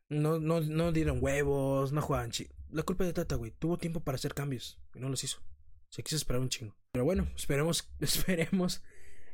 [0.07, 2.47] no, no, no dieron huevos, no jugaban chi.
[2.71, 3.51] La culpa de Tata, güey.
[3.51, 5.43] Tuvo tiempo para hacer cambios y no los hizo.
[5.89, 6.77] Se quiso esperar un chingo.
[6.93, 8.81] Pero bueno, esperemos, esperemos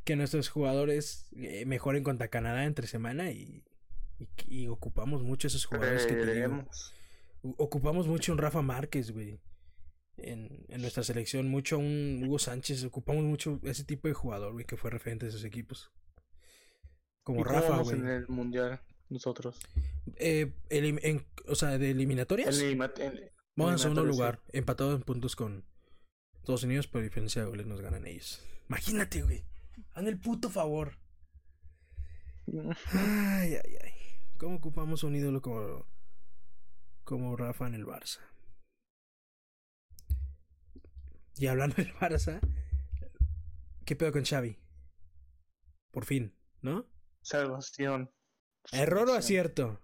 [0.03, 3.63] que nuestros jugadores eh, mejoren contra Canadá entre semana y,
[4.47, 6.31] y, ocupamos mucho esos jugadores que te digo.
[6.31, 6.91] Creeremos.
[6.91, 7.04] O-
[7.58, 9.39] Ocupamos mucho un Rafa Márquez, güey.
[10.17, 12.84] En, en nuestra selección, mucho a un Hugo Sánchez.
[12.86, 15.91] Ocupamos mucho ese tipo de jugador, güey, que fue referente de esos equipos.
[17.23, 17.97] Como ¿Y cómo Rafa, güey.
[17.99, 19.60] en el mundial nosotros?
[20.17, 22.58] Eh, en- o sea, de eliminatorias.
[22.60, 22.77] El,
[23.58, 25.65] Vamos en segundo lugar, empatados en puntos con
[26.36, 28.41] Estados Unidos, pero diferencia de goles nos ganan ellos.
[28.69, 29.43] Imagínate, güey.
[29.93, 30.97] Hazme el puto favor.
[32.45, 32.53] sí.
[32.93, 33.91] Ay, ay, ay.
[34.38, 35.86] ¿Cómo ocupamos un ídolo como,
[37.05, 38.19] como Rafa en el Barça?
[41.37, 42.39] Y hablando del Barça,
[43.85, 44.57] ¿qué pedo con Xavi?
[45.91, 46.85] Por fin, ¿no?
[47.21, 48.11] Salvación.
[48.71, 49.79] ¿Error o acierto?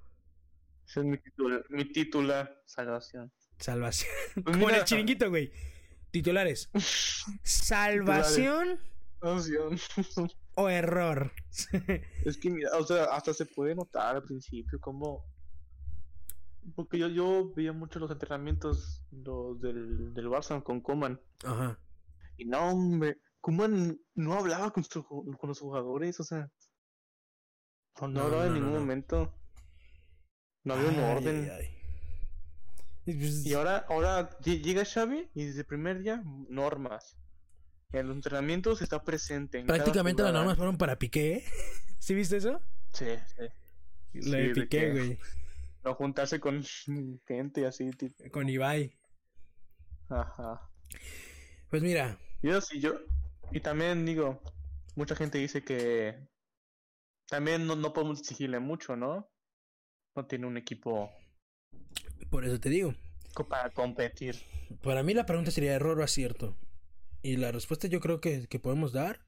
[0.85, 3.31] Ese es mi titular, mi titular, salvación.
[3.57, 4.11] Salvación.
[4.43, 5.51] Pues Como en el chiringuito, güey.
[6.11, 6.69] Titulares.
[7.43, 8.79] ¿Salvación
[9.21, 10.31] salvación.
[10.55, 11.31] o error?
[12.25, 15.30] Es que mira, o sea, hasta se puede notar al principio como...
[16.75, 21.19] Porque yo, yo veía mucho los entrenamientos los del, del Barça con Coman.
[21.43, 21.79] Ajá.
[22.37, 26.49] Y no, hombre, Kuman no hablaba con, su- con los jugadores, o sea.
[27.99, 28.79] No, hablaba en no, ningún no.
[28.79, 29.33] momento.
[30.63, 31.49] No había un orden.
[31.51, 31.77] ay, ay.
[33.05, 37.17] Y pues, Y ahora, ahora lle- llega Xavi y desde el primer día, normas.
[37.91, 39.59] En los entrenamientos está presente.
[39.59, 41.37] en prácticamente las normas fueron para Piqué.
[41.37, 41.43] ¿eh?
[41.99, 42.61] ¿Sí viste eso?
[42.93, 43.43] Sí, sí.
[44.13, 45.19] La Sí, de Piqué, güey.
[45.83, 46.63] No juntarse con
[47.27, 48.23] gente así, tipo.
[48.31, 48.97] Con Ibai.
[50.09, 50.69] Ajá.
[51.69, 52.99] Pues mira, Yo sí, yo.
[53.51, 54.41] Y también digo,
[54.95, 56.27] mucha gente dice que
[57.27, 59.29] también no, no podemos exigirle mucho, ¿no?
[60.15, 61.09] No tiene un equipo
[62.31, 62.95] por eso te digo.
[63.49, 64.41] para competir.
[64.81, 66.55] Para mí la pregunta sería error o acierto.
[67.21, 69.19] Y la respuesta yo creo que, que podemos dar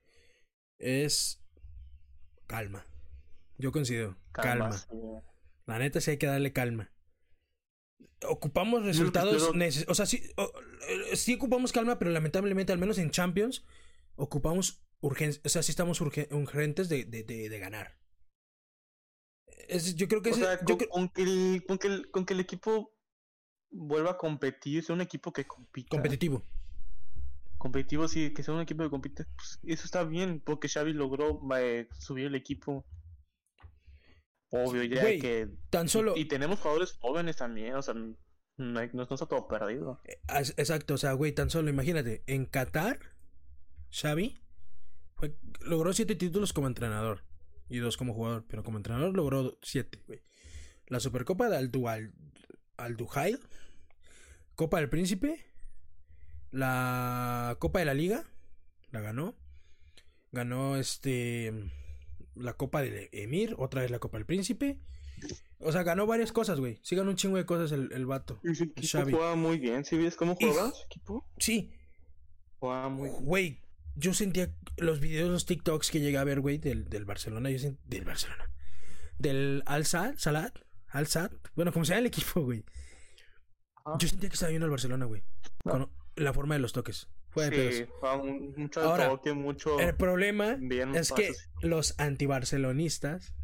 [0.79, 1.43] es
[2.47, 2.85] calma.
[3.57, 4.69] Yo considero calma.
[4.69, 5.32] Calma, sí.
[5.65, 6.91] La neta sí hay que darle calma.
[8.27, 10.51] Ocupamos resultados, espero- o sea, sí, o-
[11.11, 13.65] eh, sí ocupamos calma, pero lamentablemente, al menos en Champions,
[14.15, 17.97] ocupamos urgencia, o sea, sí estamos urge- urgentes de, de, de, de ganar.
[19.67, 21.87] Es- yo creo que O ese- sea, yo con, creo- con que el, con, que
[21.87, 22.93] el, con que el equipo
[23.71, 25.89] vuelva a competir, sea un equipo que compita.
[25.89, 26.43] competitivo.
[27.57, 31.39] competitivo, sí, que sea un equipo que compite, pues eso está bien, porque Xavi logró
[31.57, 32.85] eh, subir el equipo.
[34.55, 35.49] Obvio, ya que...
[35.69, 38.15] Tan solo, Y tenemos jugadores jóvenes también, o sea, no,
[38.57, 39.99] no, está todo perdido.
[40.05, 40.19] eh,
[40.57, 42.99] exacto, o sea, güey, tan solo, imagínate, en Qatar,
[43.91, 44.39] Xavi
[45.15, 47.23] fue- logró siete títulos como entrenador
[47.67, 50.21] y dos como jugador, pero como entrenador logró siete, güey.
[50.87, 52.13] La Supercopa de Al-Dual,
[52.77, 53.39] Al-Duhail,
[54.55, 55.43] Copa del Príncipe,
[56.51, 58.23] la Copa de la Liga,
[58.91, 59.35] la ganó.
[60.31, 61.53] Ganó este
[62.35, 64.79] la Copa del Emir, otra vez la Copa del Príncipe.
[65.59, 66.79] O sea, ganó varias cosas, güey.
[66.83, 68.39] Sí ganó un chingo de cosas el, el vato.
[68.43, 69.11] Y su equipo Xavi.
[69.13, 71.25] jugaba muy bien, ¿sí ves cómo jugaba su equipo?
[71.37, 71.71] Sí,
[72.59, 73.25] Jugaba muy bien.
[73.25, 73.61] Güey,
[73.95, 77.49] yo sentía los videos, los TikToks que llegué a ver, güey, del, del Barcelona.
[77.51, 78.49] Yo sent- del Barcelona.
[79.19, 81.31] Del Al-Sad, Salat, Al-Sad.
[81.55, 82.63] Bueno, como sea el equipo, güey.
[83.99, 85.23] Yo sentía que estaba viendo al Barcelona, güey.
[85.65, 85.71] No.
[85.71, 87.07] Con la forma de los toques.
[87.33, 87.85] Fue de Sí,
[88.21, 89.79] un- mucho Ahora, toque, mucho...
[89.79, 90.57] El problema
[90.93, 93.33] es que los antibarcelonistas.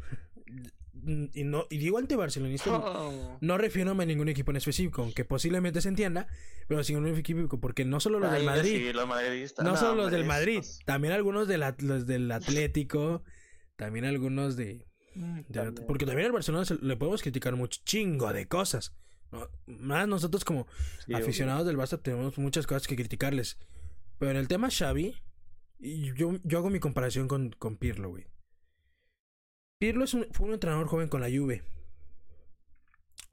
[1.02, 2.74] Y, no, y digo antibarcelonistas.
[2.74, 3.38] Oh.
[3.40, 6.26] No refiero a ningún equipo en específico, aunque posiblemente se entienda,
[6.68, 9.64] pero sin un equipo, porque no solo los del Ay, Madrid, sí, los madridistas.
[9.64, 12.30] no solo los del Madrid, también algunos del At- los del
[12.76, 13.22] Atlético,
[13.76, 15.86] también algunos de, Mm, de- también.
[15.86, 18.94] porque también al Barcelona se- le podemos criticar mucho chingo de cosas.
[19.66, 20.66] Más nosotros como
[21.06, 23.56] Sí, aficionados del Barça tenemos muchas cosas que criticarles.
[24.20, 25.16] Pero en el tema Xavi,
[25.78, 28.26] yo, yo hago mi comparación con, con Pirlo, güey.
[29.78, 31.62] Pirlo es fue un entrenador joven con la Juve.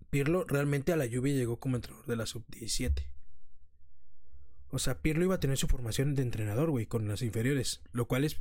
[0.10, 3.06] Pirlo realmente a la Juve llegó como entrenador de la sub-17.
[4.70, 7.82] O sea, Pirlo iba a tener su formación de entrenador, güey, con las inferiores.
[7.92, 8.38] Lo cual es,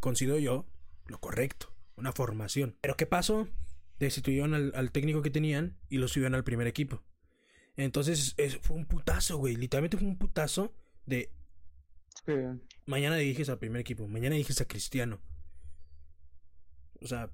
[0.00, 0.66] considero yo,
[1.06, 1.72] lo correcto.
[1.96, 2.76] Una formación.
[2.82, 3.48] Pero ¿qué pasó?
[3.98, 7.02] Destituyeron al, al técnico que tenían y lo subieron al primer equipo.
[7.78, 9.56] Entonces es- fue un putazo, güey.
[9.56, 10.74] Literalmente fue un putazo
[11.06, 11.32] de
[12.86, 15.20] Mañana diriges al primer equipo, mañana diriges a Cristiano.
[17.00, 17.30] O sea,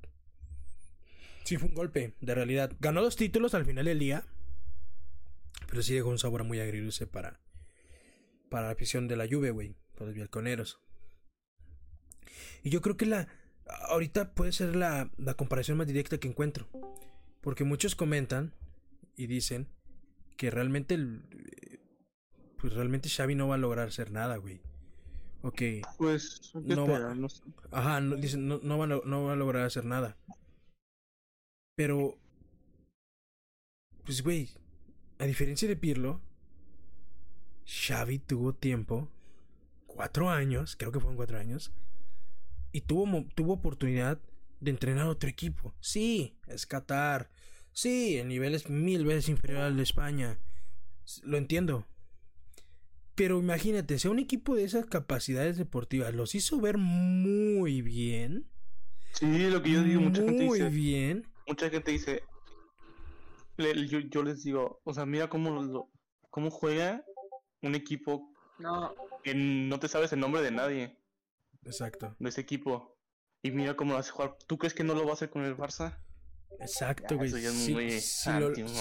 [1.45, 2.73] sí fue un golpe de realidad.
[2.81, 4.25] Ganó dos títulos al final del día,
[5.69, 7.41] pero sí dejó un sabor muy agridulce para,
[8.49, 10.81] para la afición de la Juve, güey, para los bialconeros.
[12.63, 13.29] Y yo creo que la
[13.89, 16.69] ahorita puede ser la, la comparación más directa que encuentro,
[17.41, 18.55] porque muchos comentan
[19.17, 19.69] y dicen
[20.37, 21.81] que realmente el,
[22.59, 24.61] pues realmente Xavi no va a lograr hacer nada, güey.
[25.43, 25.63] Ok,
[25.97, 27.17] Pues, ¿qué No va- esperas?
[27.17, 27.43] No sé.
[27.71, 30.17] Ajá, no, dicen, no, no, va no va a lograr hacer nada.
[31.77, 32.19] Pero,
[34.05, 34.51] pues, güey,
[35.19, 36.21] a diferencia de Pirlo,
[37.67, 39.09] Xavi tuvo tiempo,
[39.87, 41.73] cuatro años, creo que fueron cuatro años,
[42.73, 44.21] y tuvo, tuvo oportunidad
[44.61, 45.75] de entrenar a otro equipo.
[45.81, 47.31] Sí, es Qatar.
[47.73, 50.39] Sí, el nivel es mil veces inferior al de España.
[51.23, 51.87] Lo entiendo.
[53.21, 58.47] Pero imagínate, si a un equipo de esas capacidades deportivas los hizo ver muy bien.
[59.13, 61.27] Sí, lo que yo digo, mucha gente muy dice, bien.
[61.47, 62.23] mucha gente dice,
[63.59, 65.91] le- yo, yo les digo, o sea, mira cómo, lo-
[66.31, 67.05] cómo juega
[67.61, 68.33] un equipo
[69.23, 70.99] que no te sabes el nombre de nadie
[71.67, 72.17] Exacto.
[72.19, 72.97] de ese equipo.
[73.43, 74.39] Y mira cómo lo hace jugar.
[74.47, 75.99] ¿Tú crees que no lo va a hacer con el Barça?
[76.59, 77.29] Exacto, Ya, güey.
[77.29, 78.75] eso ya es Si- muy si lo- anti, si-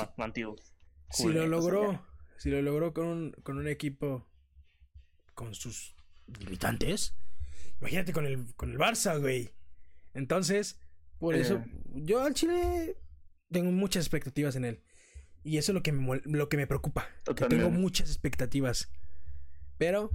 [1.11, 2.05] si lo sea, logró, ya.
[2.37, 4.28] si lo logró con un, con un equipo
[5.39, 5.95] con sus
[6.39, 7.15] limitantes,
[7.79, 9.51] imagínate con el, con el Barça, güey.
[10.13, 10.77] Entonces,
[11.17, 11.39] por Eh.
[11.39, 11.63] eso,
[11.95, 12.97] yo al Chile
[13.49, 14.83] tengo muchas expectativas en él.
[15.43, 17.07] Y eso es lo que me, lo que me preocupa.
[17.37, 18.91] Que tengo muchas expectativas.
[19.77, 20.11] Pero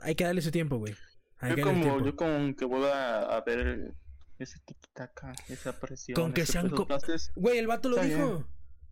[0.00, 0.94] hay que darle su tiempo, güey.
[1.56, 3.94] yo como, yo con que vuelva a ver
[4.40, 6.16] ese tiki-taka, esa presión.
[6.16, 6.72] Con que sean.
[7.36, 8.44] Güey, el vato lo dijo.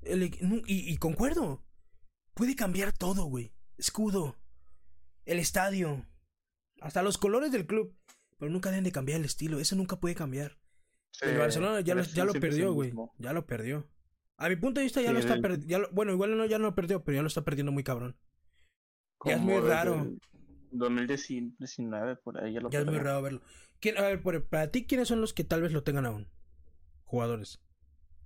[0.05, 1.65] y, y concuerdo.
[2.35, 3.53] Puede cambiar todo, güey.
[3.77, 4.37] Escudo.
[5.27, 6.07] El estadio.
[6.81, 7.95] Hasta los colores del club.
[8.39, 9.59] Pero nunca deben de cambiar el estilo.
[9.59, 10.59] Eso nunca puede cambiar.
[11.21, 12.95] el Barcelona ya lo, ya lo perdió, güey.
[13.19, 13.89] Ya lo perdió.
[14.39, 15.89] A mi punto de vista ya lo está perdiendo.
[15.93, 18.17] Bueno, igual no, ya no lo perdió, pero ya lo está perdiendo muy cabrón.
[19.25, 20.17] Ya es muy raro.
[20.73, 23.41] 2019, por ahí ya lo Ya es muy raro verlo.
[23.97, 26.29] a ver, para ti, ¿quiénes son los que tal vez lo tengan aún?
[27.05, 27.63] Jugadores.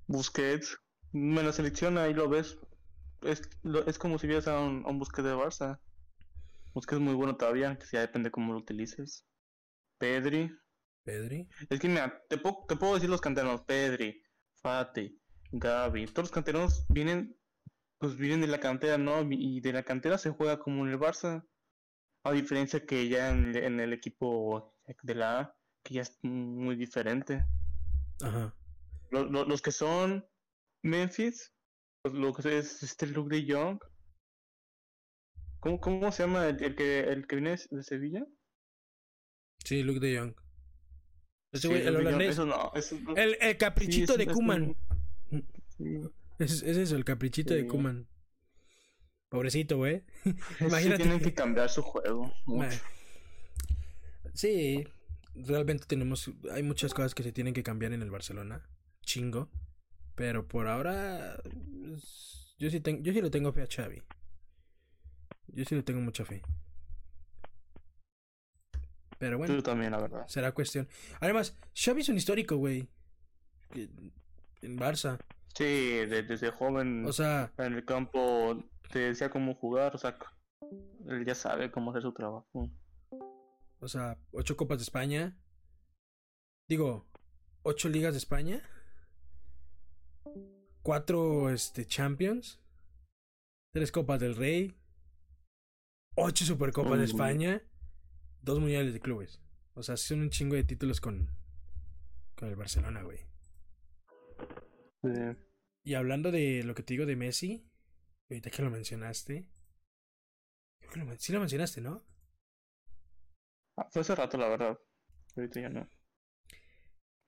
[0.09, 0.79] Busquets.
[1.13, 2.59] En la selección ahí lo ves.
[3.23, 3.43] Es,
[3.87, 5.79] es como si vieras a un, a un Busquets de Barça.
[6.73, 9.27] Busquets es muy bueno todavía, que ya depende cómo lo utilices.
[9.99, 10.51] Pedri.
[11.05, 11.49] Pedri.
[11.69, 13.63] Es que mira, te, te puedo decir los canteranos.
[13.63, 14.23] Pedri,
[14.63, 15.21] Fati,
[15.53, 16.07] Gaby.
[16.07, 17.37] Todos los canteranos vienen,
[17.99, 19.23] pues vienen de la cantera, ¿no?
[19.31, 21.45] Y de la cantera se juega como en el Barça.
[22.23, 27.47] A diferencia que ya en, el equipo de la A, que ya es muy diferente.
[28.23, 28.55] Ajá.
[29.11, 30.27] los que son
[30.83, 31.55] Memphis,
[32.03, 33.81] pues, lo que es este Luke de Young.
[35.61, 38.27] ¿Cómo, ¿Cómo se llama el, que, el que viene de Sevilla?
[39.65, 40.35] Sí, Luke de Young.
[41.53, 42.39] el holandés.
[43.17, 44.75] El, el, caprichito de Kuman.
[46.39, 48.09] Es, eso, el caprichito de Kuman.
[49.29, 50.03] Pobrecito, güey.
[50.61, 51.03] Imagínate.
[51.03, 52.33] tienen que cambiar su juego.
[54.33, 54.85] Sí,
[55.35, 56.31] realmente tenemos.
[56.53, 58.67] Hay muchas cosas que se tienen que cambiar en el Barcelona.
[59.03, 59.51] Chingo.
[60.15, 61.41] Pero por ahora.
[62.59, 64.03] Yo sí, tengo, yo sí le tengo fe a Xavi.
[65.53, 66.43] Yo sí le tengo mucha fe.
[69.19, 69.55] Pero bueno.
[69.55, 70.27] Tú también, la verdad.
[70.29, 70.89] Será cuestión.
[71.21, 72.89] Además, Xavi es un histórico, güey.
[74.63, 75.19] En Barça.
[75.55, 75.65] Sí,
[76.07, 77.05] desde joven.
[77.07, 77.53] O sea.
[77.59, 80.17] En el campo te decía cómo jugar, o sea.
[81.07, 82.71] Él ya sabe cómo hacer su trabajo.
[83.81, 85.37] O sea, ocho Copas de España.
[86.69, 87.07] Digo,
[87.63, 88.63] ocho Ligas de España.
[90.83, 92.59] Cuatro este, Champions.
[93.75, 94.80] Tres Copas del Rey.
[96.17, 97.63] Ocho Supercopas de España.
[98.43, 99.41] Dos Mundiales de Clubes.
[99.75, 101.31] O sea, son un chingo de títulos con,
[102.35, 103.27] con el Barcelona, güey.
[105.85, 107.71] Y hablando de lo que te digo de Messi,
[108.29, 109.49] ahorita que lo mencionaste.
[110.81, 112.05] Creo que lo, sí lo mencionaste, ¿no?
[113.77, 114.79] Ah, fue hace rato, la verdad.
[115.37, 115.89] Ahorita ya no.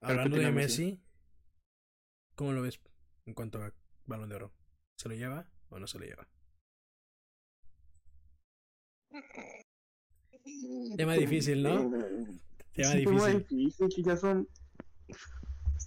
[0.00, 1.00] Hablando de Messi,
[2.34, 2.80] ¿cómo lo ves
[3.24, 3.72] en cuanto a
[4.04, 4.52] balón de oro?
[4.96, 6.28] ¿Se lo lleva o no se lo lleva?
[10.96, 11.90] Tema difícil, ¿no?
[12.72, 13.04] Tema difícil.
[13.04, 14.48] Tema difícil, que ya son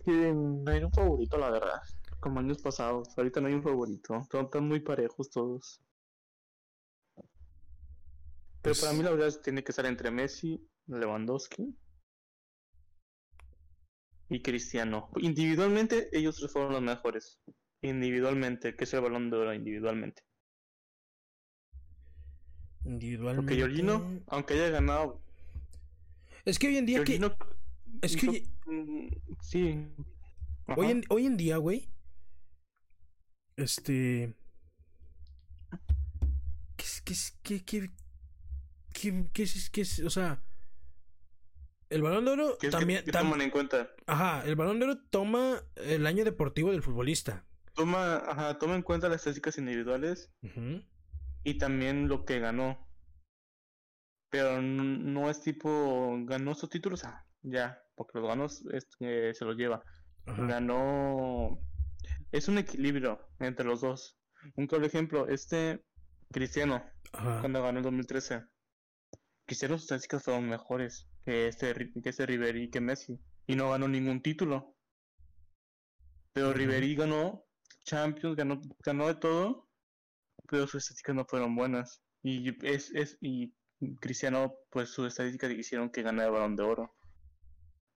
[0.05, 1.81] que no hay un favorito, la verdad.
[2.19, 3.09] Como años pasados.
[3.17, 4.21] Ahorita no hay un favorito.
[4.31, 5.81] Están muy parejos todos.
[8.61, 11.75] Pero para mí la verdad tiene que estar entre Messi, Lewandowski
[14.29, 15.09] y Cristiano.
[15.17, 17.39] Individualmente ellos fueron los mejores.
[17.81, 20.23] Individualmente, que es el balón de oro individualmente.
[22.85, 23.51] Individualmente.
[23.51, 25.19] Porque Jorginho, aunque haya ganado.
[26.45, 27.19] Es que hoy en día que
[28.01, 28.47] es que.
[29.41, 29.87] Sí.
[30.75, 31.89] Hoy en, hoy en día, güey.
[33.55, 34.35] Este.
[36.75, 37.91] ¿Qué es, qué es, qué, qué,
[38.93, 40.41] qué, qué es, qué es, o sea.
[41.89, 43.03] El balón de oro también.
[43.05, 43.89] ¿Qué, toman en cuenta?
[44.07, 47.45] Ajá, el balón de oro toma el año deportivo del futbolista.
[47.73, 50.31] Toma, ajá, toma en cuenta las estadísticas individuales
[51.45, 52.85] y también lo que ganó.
[54.29, 59.55] Pero no es tipo, ganó estos títulos, ah, ya, porque los ganos este, se los
[59.55, 59.83] lleva.
[60.25, 61.59] Ganó.
[62.31, 64.17] Es un equilibrio entre los dos.
[64.55, 65.85] Un claro ejemplo, este
[66.31, 68.43] Cristiano, cuando ganó en 2013,
[69.45, 73.19] Cristiano sus estadísticas fueron mejores que este, que este Ribery que Messi.
[73.45, 74.75] Y no ganó ningún título.
[76.33, 77.45] Pero Ribery ganó
[77.83, 79.64] Champions, ganó, ganó de todo,
[80.49, 82.01] pero sus estadísticas no fueron buenas.
[82.23, 83.53] Y es, es y
[83.99, 86.95] Cristiano, pues sus estadísticas hicieron que ganara el balón de oro.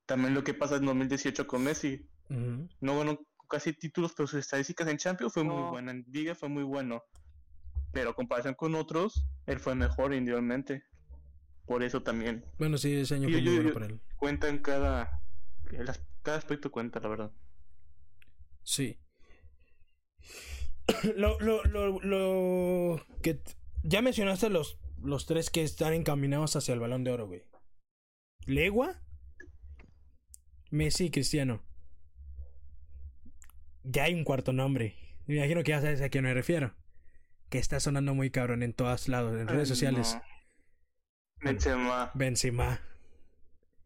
[0.05, 2.07] También lo que pasa en 2018 con Messi.
[2.29, 5.91] No ganó casi títulos, pero sus estadísticas en Champions fue muy buena.
[5.91, 7.03] En Liga fue muy bueno.
[7.91, 10.83] Pero en comparación con otros, él fue mejor individualmente.
[11.65, 12.45] Por eso también.
[12.57, 14.01] Bueno, sí, ese año fue muy bueno para él.
[14.15, 15.21] Cuenta en cada.
[16.23, 17.31] cada aspecto cuenta, la verdad.
[18.63, 18.99] Sí.
[21.15, 23.41] lo, lo, lo, lo que
[23.83, 27.43] ya mencionaste los, los tres que están encaminados hacia el balón de oro, güey.
[28.45, 29.01] Legua,
[30.71, 31.61] Messi y Cristiano.
[33.83, 34.95] Ya hay un cuarto nombre.
[35.25, 36.75] Me imagino que ya sabes a quién me refiero.
[37.49, 40.17] Que está sonando muy cabrón en todos lados, en redes sociales.
[41.41, 42.11] Benzema.
[42.13, 42.81] Benzema.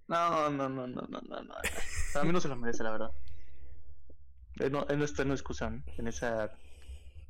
[0.07, 1.55] No, no, no, no, no, no, no.
[2.15, 3.11] A mí no se lo merece, la verdad.
[4.59, 6.51] Él no, él no está en discusión en esa.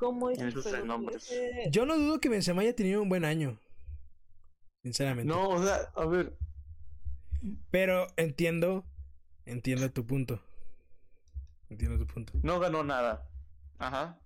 [0.03, 1.31] ¿Cómo es En esos tres nombres.
[1.71, 3.57] Yo no dudo que Benzema haya tenido un buen año.
[4.83, 5.27] Sinceramente.
[5.31, 6.37] No, o sea, a ver.
[7.71, 8.83] Pero entiendo.
[9.45, 10.41] Entiendo tu punto.
[11.69, 12.33] Entiendo tu punto.
[12.43, 13.27] No ganó nada.
[13.79, 14.19] Ajá.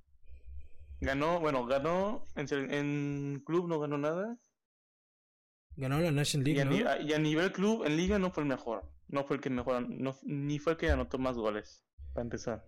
[0.99, 4.37] Ganó, bueno, ganó en, en club no ganó nada.
[5.75, 6.89] Ganó la National Y League, a, ni- ¿no?
[6.89, 8.83] a- y a nivel club, en liga no fue el mejor.
[9.07, 11.83] No fue el que mejor, no, ni fue el que anotó más goles.
[12.13, 12.65] Para empezar.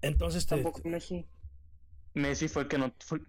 [0.00, 0.54] Entonces te.
[0.56, 1.26] Tampoco Messi.
[2.14, 3.20] Messi fue el que no fue,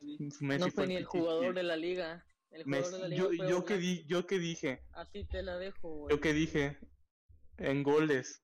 [0.00, 2.24] Messi No fue ni el jugador de la liga.
[2.50, 5.24] El jugador Messi- de la liga yo, fue yo que di, yo que dije, Así
[5.24, 6.14] te la dejo, güey.
[6.14, 6.78] yo que dije
[7.58, 8.42] en goles,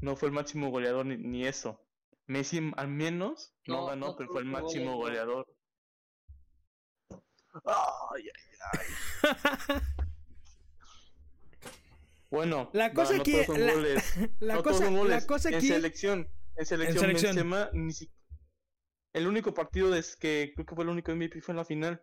[0.00, 1.80] no fue el máximo goleador ni, ni eso.
[2.26, 5.46] Messi al menos no, No, ganó, no pero fue el máximo goleador.
[7.64, 8.24] Ay,
[8.72, 8.78] ay,
[12.30, 14.14] Bueno, La cosa no aquí- la- goles.
[14.40, 15.20] la, cosa, goles.
[15.22, 15.68] la cosa en aquí.
[15.68, 17.36] selección, en selección, selección.
[17.36, 18.10] Benzema ni si-
[19.12, 22.02] el único partido es que creo que fue el único MVP fue en la final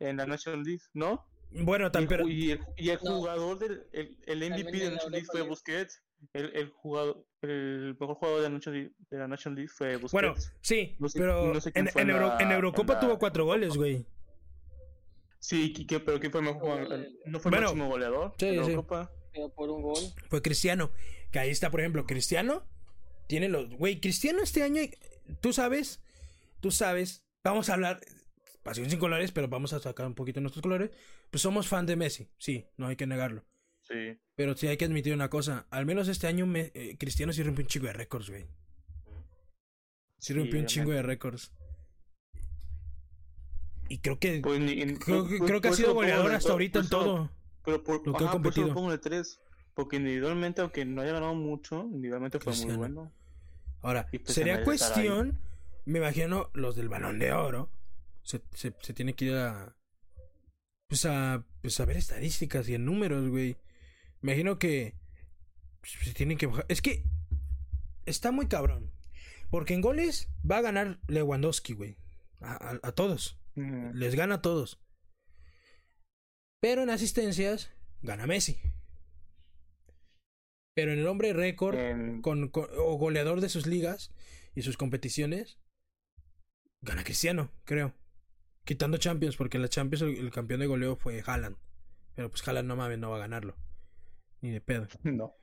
[0.00, 1.26] en la National League, ¿no?
[1.50, 3.16] Bueno, Y tan, el, pero, ju- y el, y el No.
[3.18, 5.42] jugador del el, el MVP También de en la National League fue.
[5.42, 6.02] Busquets.
[6.32, 9.96] El, el jugador, el mejor jugador de la National League, de la National League fue
[9.96, 10.12] Busquets.
[10.12, 12.52] bueno, sí, No sé- pero no sé quién en, fue en en Euro- la- en
[12.52, 14.06] Eurocopa en la- tuvo cuatro goles, güey.
[15.38, 17.06] Sí, ¿y qué- pero ¿quién fue el mejor jugador?
[17.26, 18.58] ¿No fue el Bueno, máximo goleador sí, de sí.
[18.58, 19.10] Eurocopa?
[19.32, 19.98] Pero por un gol.
[20.28, 20.90] Fue Cristiano.
[21.30, 22.64] Que ahí está, por ejemplo, Cristiano.
[23.28, 23.68] Tiene los.
[23.76, 24.82] Güey, Cristiano este año.
[25.40, 26.00] Tú sabes.
[26.60, 27.24] Tú sabes.
[27.44, 28.00] Vamos a hablar.
[28.62, 30.90] Pasión sin colores, pero vamos a sacar un poquito nuestros colores.
[31.30, 32.28] Pues somos fan de Messi.
[32.38, 33.44] Sí, no hay que negarlo.
[33.82, 34.18] Sí.
[34.34, 35.66] Pero sí hay que admitir una cosa.
[35.70, 38.46] Al menos este año me- eh, Cristiano sí rompió un chingo de récords, güey.
[40.18, 41.52] Sí rompió un chingo de récords.
[43.88, 44.40] Y creo que.
[44.42, 46.80] Pues en- creo, que- por- creo que ha por sido eso goleador hasta por- ahorita
[46.80, 47.30] por en eso- todo.
[47.64, 48.86] Pero por, lo que ha ajá, por eso competido.
[48.86, 49.40] en el 3.
[49.74, 52.78] Porque individualmente, aunque no haya ganado mucho, individualmente fue Cristiano.
[52.78, 53.12] muy bueno.
[53.82, 55.38] Ahora, pues sería cuestión,
[55.86, 57.70] me imagino, los del balón de oro,
[58.22, 59.76] se, se, se tiene que ir a,
[60.88, 63.56] pues a, pues a ver estadísticas y en números, güey.
[64.20, 64.94] Me imagino que
[65.82, 66.66] se tienen que bajar.
[66.68, 67.04] Es que
[68.04, 68.92] está muy cabrón.
[69.50, 71.98] Porque en goles va a ganar Lewandowski, güey.
[72.40, 73.38] A, a- a todos.
[73.54, 74.80] Mm, Les gana a todos.
[76.60, 77.70] Pero en asistencias,
[78.02, 78.58] gana Messi.
[80.74, 81.76] Pero en el hombre récord,
[82.22, 84.12] con- o goleador de sus ligas
[84.54, 85.58] y sus competiciones,
[86.86, 87.92] gana Cristiano, creo.
[88.64, 91.56] Quitando Champions, porque en la Champions el, el campeón de goleo fue Haaland.
[92.14, 93.56] Pero pues Haaland no mames, no va a ganarlo.
[94.40, 94.88] Ni de pedo.
[95.04, 95.34] No.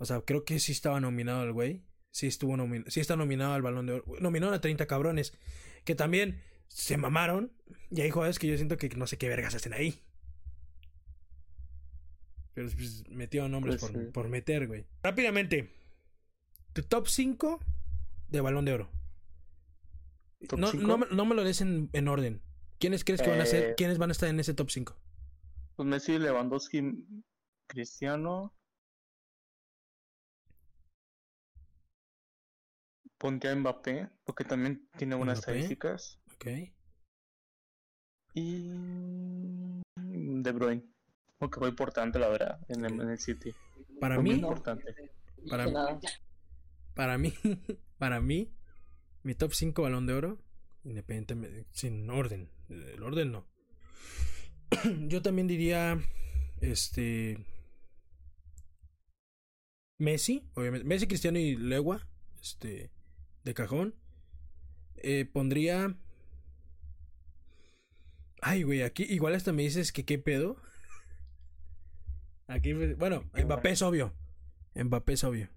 [0.00, 1.82] O sea, creo que sí estaba nominado el güey.
[2.10, 2.90] Sí estuvo nominado.
[2.90, 4.04] Sí está nominado al balón de oro.
[4.20, 5.32] Nominaron a 30 cabrones.
[5.84, 7.52] Que también se mamaron.
[7.90, 10.00] Y hay jugadores que yo siento que no sé qué vergas hacen ahí.
[12.54, 14.10] Pero pues, metieron nombres Pues por, sí.
[14.12, 14.86] por meter, güey.
[15.02, 15.70] Rápidamente.
[16.74, 17.60] Tu top 5
[18.28, 18.90] de balón de oro.
[20.46, 22.42] ¿Top No, no, me- no me lo des en, en orden.
[22.78, 23.70] ¿Quiénes crees que van a ser?
[23.70, 24.96] Eh, ¿Quiénes van a estar en ese top 5?
[25.76, 26.82] Pues Messi, Lewandowski,
[27.66, 28.54] Cristiano.
[33.18, 35.52] Pondría a Mbappé, porque también tiene buenas Mbappé.
[35.52, 36.20] estadísticas.
[36.34, 36.46] Ok.
[38.34, 38.68] Y.
[39.96, 40.84] De Bruyne.
[41.38, 43.52] Porque fue importante, la verdad, en el, en el City.
[44.00, 44.94] Para Fue muy mí, importante.
[45.48, 45.66] Para
[46.94, 47.32] para mí,
[47.98, 48.52] para mí,
[49.22, 50.38] mi top 5 balón de oro,
[50.84, 52.50] independientemente, sin orden.
[52.68, 53.46] El orden no.
[55.08, 56.00] Yo también diría,
[56.60, 57.38] este,
[59.98, 62.06] Messi, obviamente, Messi, Cristiano y Legua,
[62.40, 62.90] este,
[63.44, 63.94] de cajón.
[64.96, 65.96] Eh, pondría,
[68.40, 70.56] ay, güey, aquí igual hasta me dices que qué pedo.
[72.46, 74.14] Aquí, bueno, Mbappé es obvio.
[74.74, 75.50] Mbappé es obvio.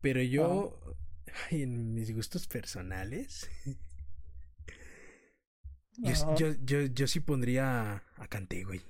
[0.00, 0.96] Pero yo,
[1.50, 3.48] ay, en mis gustos personales,
[5.96, 8.80] yo, yo, yo, yo sí pondría a, Kanté, güey.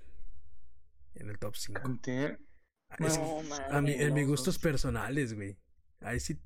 [1.14, 1.80] En el top 5.
[1.82, 2.38] Kanté,
[2.98, 4.30] No, madre, a mi, en mis no.
[4.30, 5.58] gustos personales, güey.
[6.00, 6.38] Ahí sí,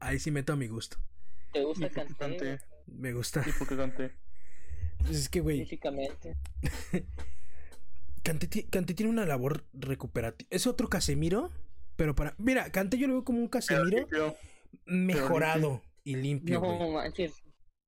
[0.00, 0.98] ahí sí meto a mi gusto.
[1.52, 1.88] ¿Te ¿Y gusta?
[1.90, 2.58] Kanté?
[2.86, 3.44] Me gusta.
[3.46, 4.12] ¿Y por qué Kanté?
[4.98, 5.66] Pues es que, güey,
[8.22, 10.48] Kanté tiene una labor recuperativa.
[10.50, 11.50] Es otro Casemiro,
[11.96, 12.34] pero para...
[12.38, 14.36] Mira, Kanté yo lo veo como un Casemiro Pero-
[14.84, 16.60] mejorado y limpio.
[16.60, 17.42] No manches.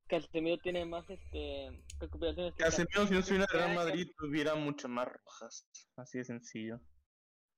[0.06, 3.58] Casemiro tiene más este recuperaciones que Casemiro, si no estuviera en.
[3.58, 5.66] Real Madrid, tuviera mucho más rojas.
[5.96, 6.80] Así de sencillo.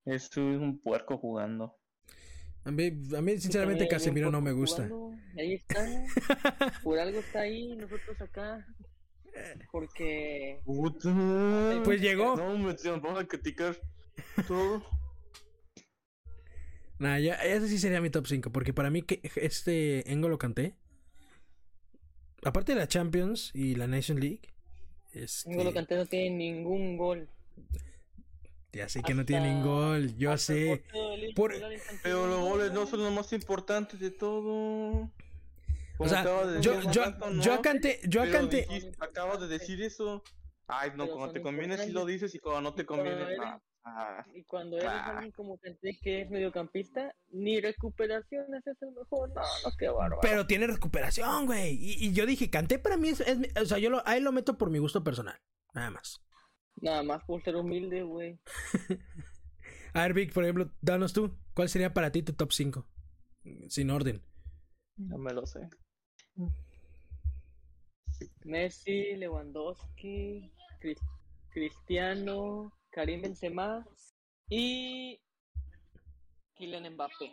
[0.05, 1.77] Es un puerco jugando.
[2.65, 4.89] A mí, a mí sinceramente, Casemiro no me jugando, gusta.
[5.39, 5.85] Ahí está.
[6.83, 8.67] Por algo está ahí, nosotros acá.
[9.71, 10.61] Porque.
[11.85, 12.37] Pues llegó.
[12.37, 13.77] No, me vamos a criticar
[14.47, 14.83] todo.
[16.99, 18.51] Nah, ya, ese sí sería mi top 5.
[18.51, 20.75] Porque para mí, que este Engo lo canté.
[22.43, 24.43] Aparte de la Champions y la Nation League.
[25.13, 25.51] Este...
[25.51, 27.29] Engo lo canté no tiene ningún gol.
[28.73, 30.17] Ya sé que no tiene ningún gol.
[30.17, 30.85] Yo sé.
[31.35, 31.55] Por...
[32.03, 35.11] Pero los goles no son los más importantes de todo.
[35.99, 36.25] o sea,
[36.61, 38.01] yo, yo, no, yo canté.
[38.07, 38.67] Yo canté.
[38.69, 40.23] Dijiste, acabas de decir eso.
[40.67, 43.23] Ay, no, cuando te conviene sí lo dices y cuando no te conviene.
[43.23, 43.39] Eres,
[43.87, 45.17] ah, y cuando eres ah.
[45.17, 49.31] alguien como Canté que es mediocampista, ni recuperaciones es el mejor.
[49.31, 50.19] No, no, qué bárbaro.
[50.21, 51.75] Pero tiene recuperación, güey.
[51.75, 53.39] Y, y, yo dije, Canté para mí es, es.
[53.57, 55.41] o sea, yo lo, ahí lo meto por mi gusto personal.
[55.73, 56.21] Nada más.
[56.77, 58.39] Nada más por ser humilde, güey.
[59.95, 61.39] A ver, Vic, por ejemplo, danos tú.
[61.55, 62.87] ¿Cuál sería para ti tu top 5?
[63.69, 64.23] Sin orden.
[64.97, 65.71] No me lo sé.
[68.45, 70.53] Messi, Lewandowski,
[71.51, 73.87] Cristiano, Karim Benzema
[74.49, 75.21] y
[76.55, 77.31] Kylian Mbappé.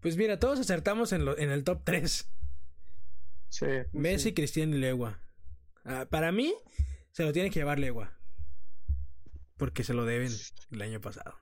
[0.00, 2.30] Pues mira, todos acertamos en, lo, en el top 3.
[3.48, 3.66] Sí.
[3.92, 4.34] Messi, sí.
[4.34, 5.20] Cristiano y Legua.
[5.84, 6.54] Ah, para mí,
[7.10, 8.16] se lo tiene que llevar Legua.
[9.56, 10.30] Porque se lo deben
[10.70, 11.34] el año pasado.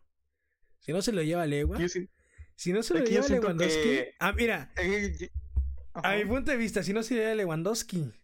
[0.81, 1.87] Si no se lo lleva Legua.
[1.91, 2.09] Sí.
[2.57, 3.83] Si no se lo Aquí lleva Lewandowski.
[3.83, 5.31] que- Ah, mira, Eh,
[5.93, 8.15] a mi punto de vista, si no se lo lleva Lewandowski.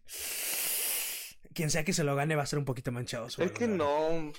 [1.53, 3.29] Quien sea que se lo gane va a ser un poquito manchado.
[3.29, 4.33] su Es que no.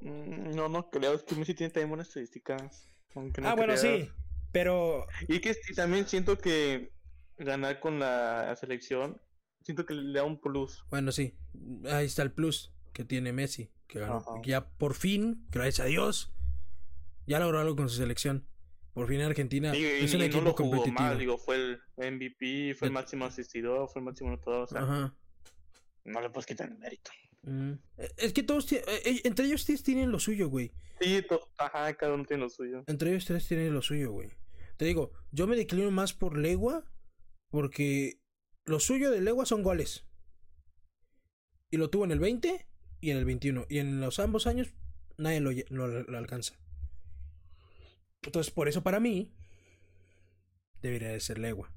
[0.00, 1.14] Mm, No, no creo.
[1.14, 2.88] Es que Messi tiene también buenas estadísticas.
[3.14, 4.10] aunque no Ah, bueno, sí.
[4.52, 6.92] Pero Y que y también siento que
[7.36, 9.20] ganar con la selección.
[9.62, 10.84] Siento que le da un plus.
[10.90, 11.36] Bueno, sí.
[11.90, 13.70] Ahí está el plus que tiene Messi.
[13.86, 14.22] Que ganó.
[14.44, 16.32] Ya por fin, gracias a Dios,
[17.26, 18.46] ya logró algo con su selección.
[18.94, 21.00] Por fin Argentina Y, y- es un y equipo no lo jugó competitivo.
[21.02, 21.18] mal.
[21.18, 24.62] Digo, fue el MVP, fue el De- máximo asistidor, fue el máximo anotador.
[24.62, 25.14] O sea, Ajá.
[26.04, 27.10] no le puedes quitar el mérito.
[27.42, 27.72] Mm.
[27.98, 30.72] Eh, Es que todos, eh, eh, entre ellos tres tienen lo suyo, güey.
[31.00, 31.24] Sí,
[31.58, 32.82] ajá, cada uno tiene lo suyo.
[32.86, 34.30] Entre ellos tres tienen lo suyo, güey.
[34.76, 36.84] Te digo, yo me declino más por Legua
[37.50, 38.20] porque
[38.64, 40.04] lo suyo de Legua son goles.
[41.70, 42.66] Y lo tuvo en el 20
[43.00, 43.66] y en el 21.
[43.68, 44.68] Y en los ambos años
[45.16, 46.54] nadie lo, lo- lo alcanza.
[48.22, 49.32] Entonces, por eso para mí
[50.82, 51.72] debería de ser Legua.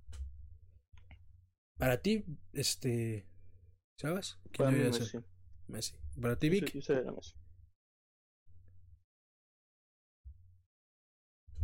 [1.78, 3.26] Para ti, este...
[3.98, 4.40] ¿Sabes?
[4.52, 5.24] ¿Quién debería de ser?
[5.72, 5.96] Messi.
[6.22, 6.74] Para ti, Yo Vic.
[6.80, 7.34] yo la Messi.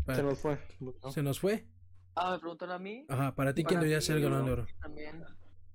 [0.05, 0.58] Para- Se nos fue.
[1.14, 1.68] Se nos fue.
[2.16, 3.05] Ah, me preguntaron a mí.
[3.10, 4.68] Ajá, para ti, ¿quién debería ser el ganador de oro?
[4.82, 5.24] También.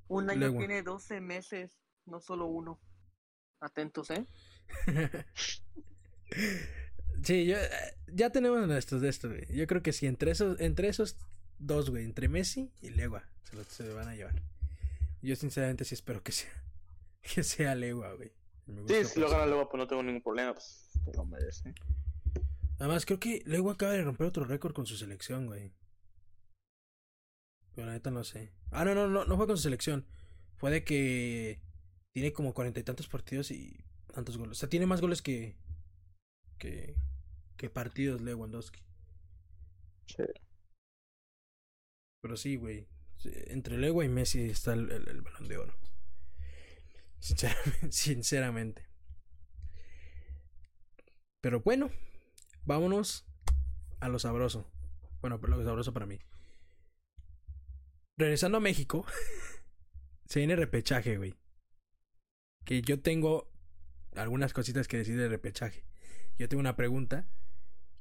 [0.09, 0.59] Un año Legua.
[0.59, 2.81] tiene 12 meses, no solo uno.
[3.61, 4.27] Atentos, ¿eh?
[7.25, 7.69] Sí, yo, eh,
[8.09, 9.47] ya tenemos nuestros de esto, güey.
[9.55, 11.17] Yo creo que sí, entre esos, entre esos
[11.59, 14.43] dos, güey, entre Messi y Legua, se lo, se lo van a llevar.
[15.21, 16.51] Yo sinceramente sí espero que sea,
[17.35, 18.33] que sea Legua, güey.
[18.89, 20.55] Sí, si lo gana luego, pues no tengo ningún problema.
[20.55, 21.75] Pues lo merece.
[22.79, 25.73] Además, creo que Legua acaba de romper otro récord con su selección, güey.
[27.75, 28.53] Pero la neta no sé.
[28.71, 30.07] Ah, no, no, no, no fue con su selección.
[30.57, 31.61] Fue de que
[32.13, 34.53] tiene como cuarenta y tantos partidos y tantos goles.
[34.53, 35.57] O sea, tiene más goles que,
[36.59, 36.95] que,
[37.57, 38.81] que partidos Lewandowski.
[40.07, 40.25] Sí.
[42.21, 42.87] Pero sí, güey.
[43.25, 45.75] Entre Legua y Messi está el, el- el balón de oro.
[47.91, 48.87] Sinceramente.
[51.41, 51.91] Pero bueno,
[52.65, 53.27] vámonos
[54.01, 54.71] a lo sabroso.
[55.21, 56.19] Bueno, lo sabroso para mí.
[58.17, 59.07] Regresando a México,
[60.27, 61.35] se viene repechaje, güey.
[62.65, 63.51] Que yo tengo
[64.15, 65.85] algunas cositas que decir de repechaje.
[66.39, 67.29] Yo tengo una pregunta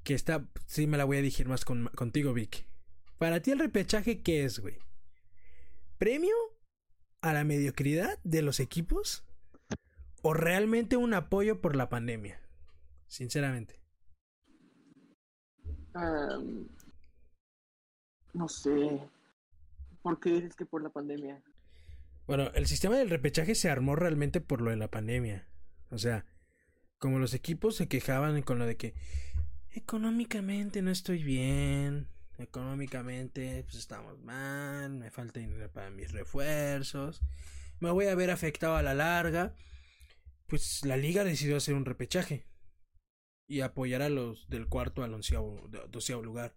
[0.03, 2.67] que esta sí me la voy a dirigir más con- contigo, Vic.
[3.17, 4.79] Para ti el repechaje, ¿qué es, güey?
[5.97, 6.35] ¿Premio
[7.21, 9.23] a la mediocridad de los equipos?
[10.21, 12.39] ¿O realmente un apoyo por la pandemia?
[13.07, 13.79] Sinceramente.
[15.93, 16.67] Am,
[18.33, 18.99] no sé.
[20.01, 21.41] ¿Por qué dices que por la pandemia?
[22.27, 25.47] Bueno, el sistema del repechaje se armó realmente por lo de la pandemia.
[25.89, 26.25] O sea,
[26.97, 28.93] como los equipos se quejaban con lo de que
[29.71, 32.07] económicamente no estoy bien,
[32.41, 37.21] económicamente pues estamos mal, me falta dinero para mis refuerzos,
[37.79, 39.55] me voy a ver afectado a la larga,
[40.47, 42.45] pues la liga decidió hacer un repechaje
[43.47, 46.55] y apoyar a los del cuarto al onceavo, doceavo lugar,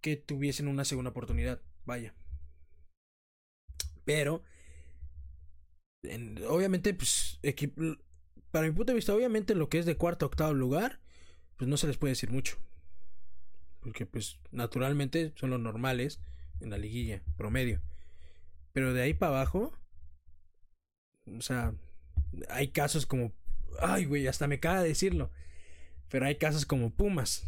[0.00, 2.14] que tuviesen una segunda oportunidad, vaya.
[4.04, 4.42] Pero,
[6.02, 7.38] en- obviamente, pues,
[8.50, 11.00] para mi punto de vista, obviamente lo que es de cuarto a octavo lugar,
[11.56, 12.58] pues no se les puede decir mucho.
[13.80, 16.20] Porque, pues, naturalmente son los normales
[16.60, 17.80] en la liguilla, promedio.
[18.72, 19.72] Pero de ahí para abajo,
[21.36, 21.74] O sea,
[22.48, 23.32] hay casos como.
[23.80, 25.30] Ay, güey, hasta me caga decirlo.
[26.08, 27.46] Pero hay casos como Pumas.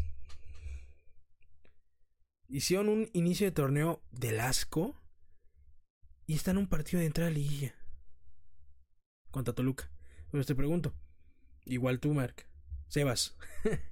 [2.48, 4.96] Hicieron un inicio de torneo del asco.
[6.26, 7.74] Y están en un partido de entrada a liguilla.
[9.30, 9.90] Contra Toluca.
[10.30, 10.94] Pero te pregunto.
[11.64, 12.46] Igual tú, Mark.
[12.88, 13.36] Sebas.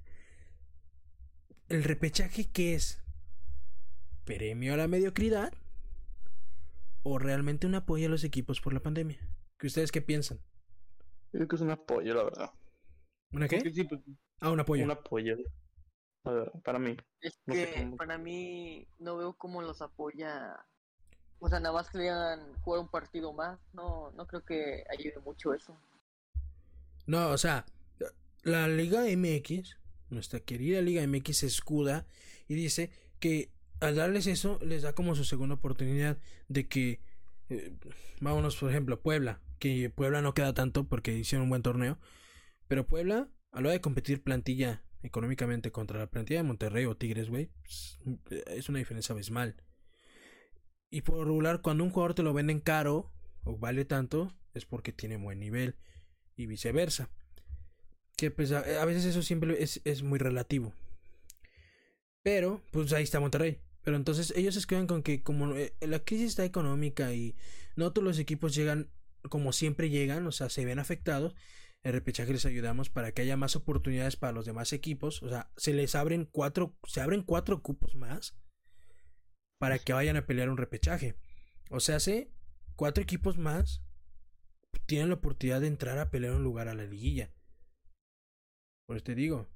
[1.69, 2.99] ¿El repechaje qué es?
[4.25, 5.53] ¿Premio a la mediocridad?
[7.03, 9.19] ¿O realmente un apoyo a los equipos por la pandemia?
[9.59, 10.39] ¿Qué ustedes qué piensan?
[11.31, 12.51] Creo que es un apoyo, la verdad.
[13.31, 13.61] ¿Una qué?
[13.87, 14.01] Pues,
[14.41, 14.83] ah, un apoyo.
[14.83, 15.37] Un apoyo.
[16.63, 16.97] para mí.
[17.21, 20.65] Es que para mí no veo cómo los apoya.
[21.37, 23.59] O sea, nada más querían jugar un partido más.
[23.73, 25.79] No, no creo que ayude mucho eso.
[27.05, 27.65] No, o sea,
[28.41, 29.78] la Liga MX,
[30.09, 32.05] nuestra querida Liga MX escuda
[32.47, 36.99] y dice que al darles eso les da como su segunda oportunidad de que
[37.49, 37.73] eh,
[38.19, 41.99] vámonos por ejemplo Puebla que Puebla no queda tanto porque hicieron un buen torneo
[42.67, 46.97] pero Puebla a la hora de competir plantilla económicamente contra la plantilla de Monterrey o
[46.97, 47.99] Tigres güey pues,
[48.47, 49.55] es una diferencia abismal.
[50.91, 53.11] Y por regular cuando un jugador te lo venden caro
[53.43, 55.75] o vale tanto es porque tiene buen nivel
[56.35, 57.09] y viceversa
[58.19, 60.73] que pues a, veces eso siempre es, es, muy relativo.
[62.21, 63.59] Pero, pues ahí está Monterrey.
[63.81, 67.37] Pero entonces ellos se quedan con que como eh, la crisis está económica y
[67.77, 68.89] no todos los equipos llegan
[69.29, 71.33] como siempre llegan, o sea, se ven afectados,
[71.81, 75.51] el repechaje les ayudamos para que haya más oportunidades para los demás equipos, o sea,
[75.55, 78.37] se les abren cuatro, se abren cuatro cupos más
[79.59, 81.15] para que vayan a pelear un repechaje.
[81.69, 82.31] O sea, hace
[82.75, 83.81] cuatro equipos más
[84.85, 87.31] tienen la oportunidad de entrar a pelear un lugar a la liguilla.
[88.89, 89.47] Por eso te digo.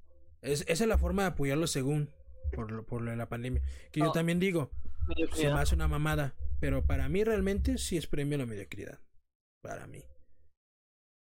[0.42, 2.08] Es, esa es la forma de apoyarlo según
[2.52, 3.62] por, por la pandemia.
[3.90, 4.70] Que yo también digo,
[5.34, 6.36] se me hace una mamada.
[6.60, 9.00] Pero para mí realmente sí es premio a la mediocridad.
[9.60, 10.04] Para mí.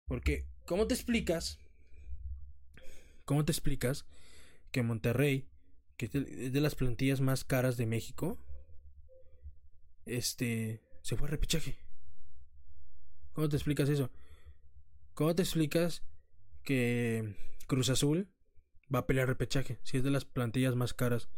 [0.07, 1.59] Porque, ¿cómo te explicas?
[3.25, 4.07] ¿Cómo te explicas
[4.71, 5.49] que Monterrey,
[5.97, 8.39] que es de las plantillas más caras de México,
[10.05, 11.77] este, se fue a repechaje?
[13.33, 14.13] ¿Cómo te explicas eso?
[15.15, 16.05] ¿Cómo te explicas
[16.63, 17.35] que
[17.67, 18.29] Cruz Azul
[18.93, 19.79] va a pelear repechaje.
[19.83, 21.29] Si es de las plantillas más caras.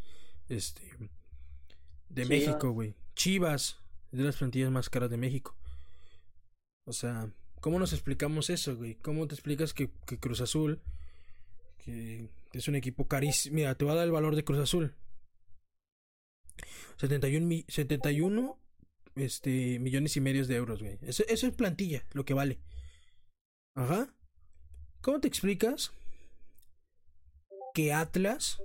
[0.48, 0.82] Este.
[2.08, 2.94] De México, güey.
[3.14, 3.78] Chivas.
[4.12, 5.56] Es de las plantillas más caras de México.
[6.84, 8.94] O sea, ¿cómo nos explicamos eso, güey?
[8.96, 10.80] ¿Cómo te explicas que, que Cruz Azul.
[11.78, 13.56] Que es un equipo carísimo.
[13.56, 14.94] Mira, te voy a dar el valor de Cruz Azul.
[16.96, 18.58] 71, 71
[19.16, 20.98] este, millones y medios de euros, güey.
[21.02, 22.60] Eso, eso es plantilla, lo que vale.
[23.74, 24.12] Ajá.
[25.00, 25.92] ¿Cómo te explicas
[27.78, 28.60] que Atlas,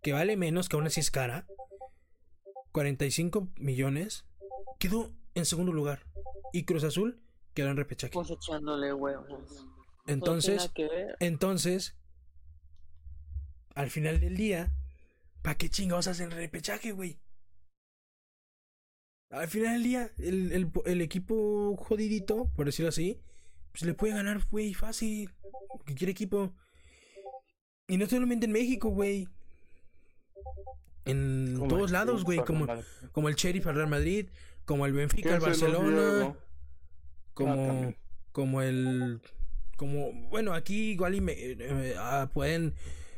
[0.00, 1.44] que vale menos, que aún así es cara,
[2.70, 4.26] 45 millones,
[4.78, 6.04] quedó en segundo lugar.
[6.52, 7.20] Y Cruz Azul
[7.52, 8.16] quedó en repechaje.
[8.16, 9.66] Huevos.
[10.06, 10.70] Entonces,
[11.18, 11.96] entonces,
[13.74, 14.72] al final del día,
[15.42, 17.18] ¿para qué chingados hacen repechaje, güey?
[19.30, 23.20] Al final del día, el, el, el, equipo jodidito, por decirlo así,
[23.72, 25.34] pues le puede ganar, güey, fácil.
[25.84, 26.54] Que quiere equipo.
[27.88, 29.28] Y no solamente en México, güey.
[31.06, 32.38] En todos lados, güey.
[32.40, 32.66] Como,
[33.12, 34.28] como el Sheriff al Real Madrid.
[34.66, 36.36] Como el Benfica al Barcelona.
[37.32, 37.94] Como,
[38.32, 39.22] como el.
[39.76, 40.12] Como.
[40.28, 42.74] Bueno, aquí igual y me, eh, ah, pueden.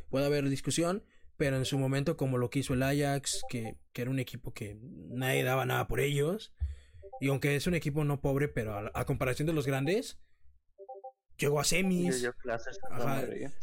[0.09, 1.03] Puede haber discusión.
[1.35, 3.41] Pero en su momento, como lo que hizo el Ajax.
[3.49, 6.53] Que, que era un equipo que nadie daba nada por ellos.
[7.19, 10.17] Y aunque es un equipo no pobre, pero a comparación de los grandes
[11.41, 12.15] llegó a semis.
[12.15, 12.79] Le dio clases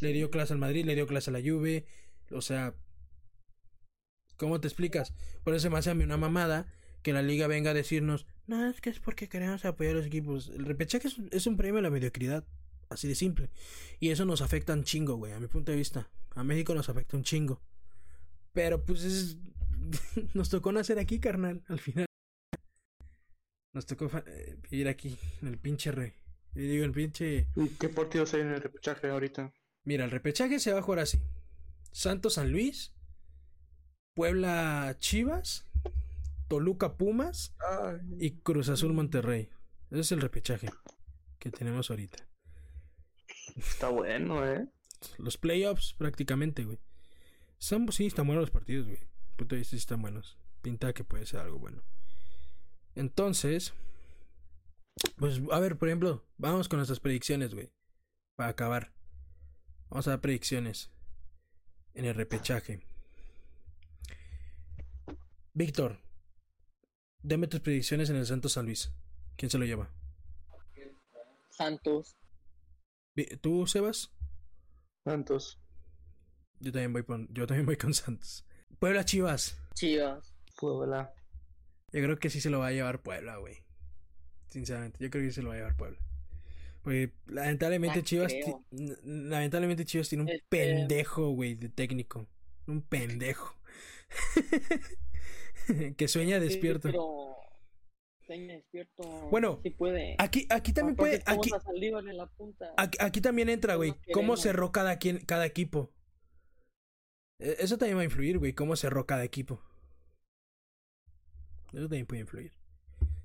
[0.00, 1.86] Le dio clase al Madrid, le dio clase a la Juve.
[2.30, 2.74] O sea,
[4.36, 5.14] ¿cómo te explicas?
[5.44, 6.66] Por eso me hace a mí una mamada
[7.02, 10.06] que la liga venga a decirnos, no, es que es porque queremos apoyar a los
[10.06, 10.48] equipos.
[10.48, 12.44] El repechaje es, es un premio a la mediocridad.
[12.90, 13.50] Así de simple.
[14.00, 16.10] Y eso nos afecta un chingo, güey, a mi punto de vista.
[16.34, 17.60] A México nos afecta un chingo.
[18.52, 19.36] Pero pues es...
[20.34, 22.06] nos tocó nacer aquí, carnal, al final.
[23.74, 26.14] Nos tocó eh, ir aquí, en el pinche rey.
[26.58, 27.46] Y digo, el pinche.
[27.78, 29.54] ¿Qué partidos hay en el repechaje ahorita?
[29.84, 31.22] Mira, el repechaje se va a jugar así:
[31.92, 32.92] Santos San Luis,
[34.12, 35.68] Puebla Chivas,
[36.48, 37.54] Toluca Pumas
[38.18, 39.50] y Cruz Azul Monterrey.
[39.92, 40.68] Ese es el repechaje
[41.38, 42.26] que tenemos ahorita.
[43.54, 44.68] Está bueno, ¿eh?
[45.16, 46.80] Los playoffs prácticamente, güey.
[47.60, 48.98] sí, están buenos los partidos, güey.
[49.36, 50.36] Punto de vista sí están buenos.
[50.60, 51.84] Pinta que puede ser algo bueno.
[52.96, 53.74] Entonces,
[55.16, 57.72] pues, a ver, por ejemplo, vamos con nuestras predicciones, güey.
[58.36, 58.92] Para acabar.
[59.88, 60.90] Vamos a dar predicciones.
[61.94, 62.86] En el repechaje.
[65.52, 66.00] Víctor,
[67.22, 68.92] dame tus predicciones en el Santo San Luis.
[69.36, 69.92] ¿Quién se lo lleva?
[71.50, 72.16] Santos.
[73.40, 74.12] ¿Tú, Sebas?
[75.04, 75.60] Santos.
[76.60, 78.46] Yo también voy con, yo también voy con Santos.
[78.78, 79.60] Puebla Chivas.
[79.74, 80.32] Chivas.
[80.56, 81.12] Puebla.
[81.92, 83.64] Yo creo que sí se lo va a llevar Puebla, güey.
[84.48, 85.98] Sinceramente, yo creo que sí se lo va a llevar Puebla.
[86.82, 88.32] Porque lamentablemente Chivas
[89.04, 92.26] lamentablemente Chivas tiene un este pendejo, güey, de técnico.
[92.66, 93.54] Un pendejo.
[95.96, 96.90] que sueña despierto.
[98.26, 99.02] sueña despierto.
[99.30, 100.16] Bueno, puede.
[100.18, 101.22] Aquí, aquí también puede.
[101.26, 101.50] Aquí,
[103.00, 103.94] aquí, también entra, güey.
[104.12, 105.92] ¿Cómo cerró cada, quien, cada equipo?
[107.38, 108.52] E, eso también va a influir, güey.
[108.54, 109.62] ¿Cómo cerró cada equipo?
[111.72, 112.57] Eso también puede influir.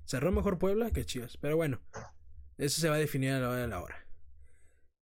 [0.06, 1.38] Cerró mejor Puebla que Chivas.
[1.38, 1.82] Pero bueno,
[2.58, 4.08] eso se va a definir a la hora de la hora.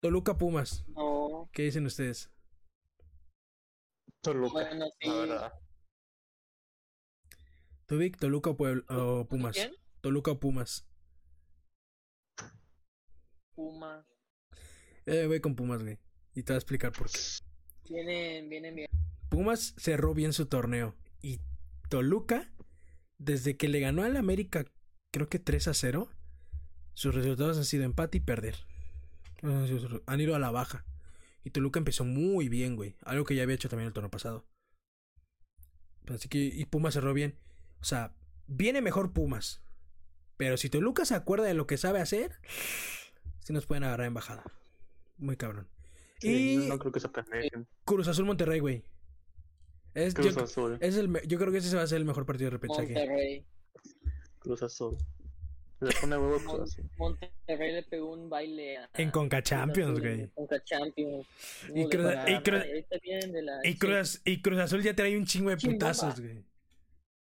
[0.01, 0.85] Toluca Pumas.
[0.89, 1.49] No.
[1.53, 2.31] ¿Qué dicen ustedes?
[4.23, 4.69] Toluca.
[7.87, 8.57] ¿Tú, Vic, Toluca o,
[8.89, 9.57] o Pumas?
[9.57, 9.75] ¿Quién?
[10.01, 10.87] Toluca o Pumas.
[13.55, 14.05] Pumas.
[15.07, 15.99] Eh, voy con Pumas, güey.
[16.35, 17.19] Y te voy a explicar por qué.
[17.89, 18.89] Vienen, vienen bien.
[19.31, 20.95] Pumas cerró bien su torneo.
[21.23, 21.41] Y
[21.89, 22.53] Toluca,
[23.17, 24.65] desde que le ganó al América,
[25.11, 26.09] creo que 3 a 0,
[26.95, 28.57] sus resultados han sido empate y perder.
[30.07, 30.85] Han ido a la baja.
[31.45, 32.97] Y Toluca empezó muy bien, güey.
[33.05, 34.45] Algo que ya había hecho también el torneo pasado.
[36.09, 37.39] Así que, y Pumas cerró bien.
[37.81, 38.15] O sea,
[38.47, 39.63] viene mejor Pumas.
[40.37, 42.41] Pero si Toluca se acuerda de lo que sabe hacer,
[43.41, 44.45] sí nos pueden agarrar en bajada.
[45.17, 45.69] Muy cabrón.
[46.23, 47.09] y no creo que se
[47.85, 48.85] Cruz Azul Monterrey, güey.
[49.95, 50.79] Es, Cruz yo, Azul.
[50.81, 52.95] Es el, yo creo que ese va a ser el mejor partido de repechaje.
[52.95, 53.47] Monterrey.
[54.39, 54.97] Cruz Azul.
[55.81, 56.91] Le pone huevo Cruz Azul.
[56.97, 60.29] Monterrey le pegó un baile a, En Conca Champions, güey.
[60.31, 61.27] Conca Champions.
[61.75, 62.65] Y, Cruz, y, Cruz,
[63.63, 66.45] y, Cruz, y Cruz Azul ya trae un chingo de putazos, güey.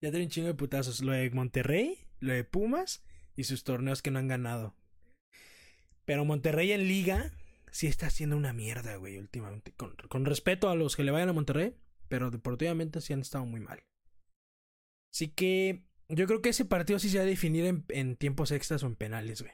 [0.02, 1.02] Ya trae un chingo de putazos.
[1.02, 3.04] Lo de Monterrey, lo de Pumas
[3.36, 4.76] y sus torneos que no han ganado.
[6.06, 7.32] Pero Monterrey en liga
[7.72, 9.72] sí está haciendo una mierda, güey, últimamente.
[9.72, 11.76] Con, con respeto a los que le vayan a Monterrey,
[12.10, 13.84] pero deportivamente sí han estado muy mal.
[15.14, 15.86] Así que
[16.16, 18.88] yo creo que ese partido sí se va a definir en, en tiempos extras o
[18.88, 19.54] en penales, güey.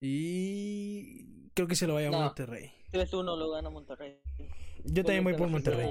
[0.00, 2.72] Y creo que se lo vaya a Monterrey.
[2.92, 4.18] 3-1 lo gana Monterrey.
[4.84, 5.88] Yo también voy por Monterrey.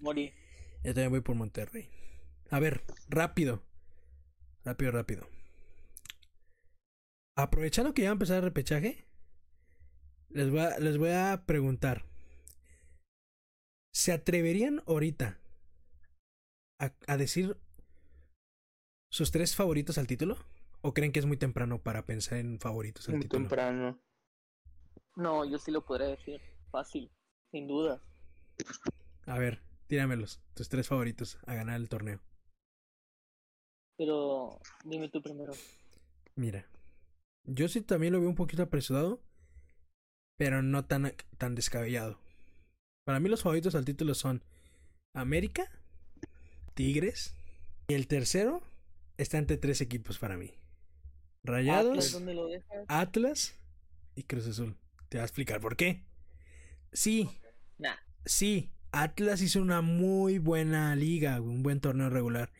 [0.00, 1.90] Yo también voy por Monterrey.
[2.50, 3.62] A ver, rápido.
[4.64, 5.28] Rápido, rápido.
[7.36, 9.04] Aprovechando que ya va a empezar el repechaje,
[10.30, 12.06] les voy a, les voy a preguntar.
[13.92, 15.40] ¿Se atreverían ahorita
[16.78, 17.56] a, a decir
[19.14, 20.36] sus tres favoritos al título?
[20.82, 23.42] ¿O creen que es muy temprano para pensar en favoritos al muy título?
[23.42, 24.02] Muy temprano.
[25.14, 26.40] No, yo sí lo podría decir.
[26.72, 27.12] Fácil,
[27.52, 28.02] sin duda.
[29.26, 30.42] A ver, tíramelos.
[30.54, 32.20] Tus tres favoritos a ganar el torneo.
[33.96, 35.52] Pero dime tú primero.
[36.34, 36.66] Mira,
[37.44, 39.22] yo sí también lo veo un poquito apresurado,
[40.36, 42.18] pero no tan, tan descabellado.
[43.04, 44.42] Para mí los favoritos al título son
[45.14, 45.70] América,
[46.74, 47.36] Tigres
[47.86, 48.73] y el tercero
[49.16, 50.54] está entre tres equipos para mí.
[51.42, 52.20] Rayados,
[52.88, 53.54] Atlas,
[54.14, 54.76] y Cruz Azul.
[55.08, 56.04] Te voy a explicar por qué.
[56.92, 57.28] Sí,
[58.24, 62.52] sí, Atlas hizo una muy buena liga, un buen torneo regular.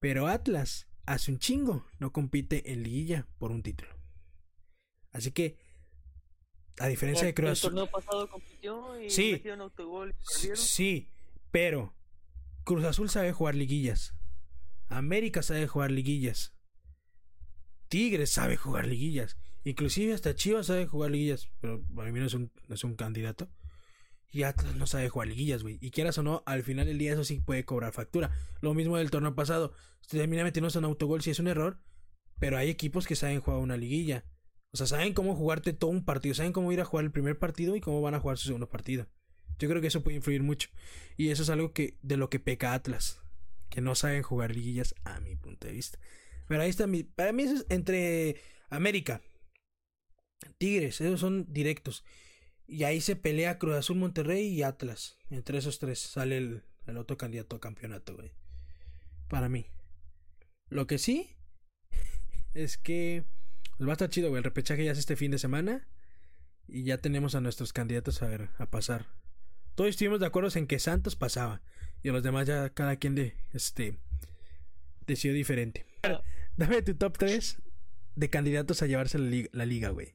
[0.00, 3.96] Pero Atlas hace un chingo no compite en liguilla por un título.
[5.12, 5.58] Así que,
[6.78, 7.70] a diferencia de Cruz Azul.
[7.70, 10.14] El torneo pasado compitió y sí, autogol
[10.54, 11.10] Sí,
[11.50, 11.94] pero
[12.64, 14.14] Cruz Azul sabe jugar liguillas.
[14.98, 16.54] América sabe jugar liguillas.
[17.88, 19.36] Tigres sabe jugar liguillas.
[19.64, 21.50] Inclusive hasta Chivas sabe jugar liguillas.
[21.60, 23.48] Pero para mí no es un, es un candidato.
[24.30, 25.78] Y Atlas no sabe jugar liguillas, güey.
[25.80, 28.30] Y quieras o no, al final del día eso sí puede cobrar factura.
[28.60, 29.74] Lo mismo del torneo pasado.
[30.00, 31.78] Usted termina metiéndose un autogol si es un error.
[32.38, 34.24] Pero hay equipos que saben jugar una liguilla.
[34.72, 36.34] O sea, saben cómo jugarte todo un partido.
[36.34, 38.70] Saben cómo ir a jugar el primer partido y cómo van a jugar su segundo
[38.70, 39.06] partido.
[39.58, 40.70] Yo creo que eso puede influir mucho.
[41.16, 43.21] Y eso es algo que de lo que peca Atlas.
[43.72, 45.98] Que no saben jugar liguillas a mi punto de vista.
[46.46, 47.04] Pero ahí está mi...
[47.04, 48.36] Para mí es entre
[48.68, 49.22] América.
[50.58, 51.00] Tigres.
[51.00, 52.04] Esos son directos.
[52.66, 55.16] Y ahí se pelea Cruz Azul, Monterrey y Atlas.
[55.30, 58.32] Entre esos tres sale el, el otro candidato a campeonato, güey.
[59.28, 59.66] Para mí.
[60.68, 61.30] Lo que sí
[62.54, 63.24] es que
[63.78, 64.38] pues va a estar chido, güey.
[64.38, 65.88] El repechaje ya es este fin de semana.
[66.68, 69.06] Y ya tenemos a nuestros candidatos a ver, a pasar.
[69.74, 71.62] Todos estuvimos de acuerdo en que Santos pasaba.
[72.02, 73.98] Y a los demás ya cada quien de este
[75.06, 75.86] decidió diferente.
[76.56, 77.62] Dame tu top 3
[78.16, 80.14] de candidatos a llevarse la liga, güey.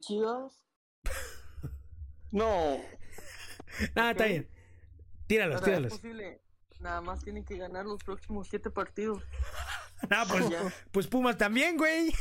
[0.00, 0.64] Chivas.
[2.32, 2.78] no.
[3.94, 4.48] Nada, está bien.
[5.26, 6.00] Tíralos, tíralos.
[6.80, 9.22] Nada más tienen que ganar los próximos siete partidos.
[10.10, 12.12] no, pues, pues Pumas también, güey.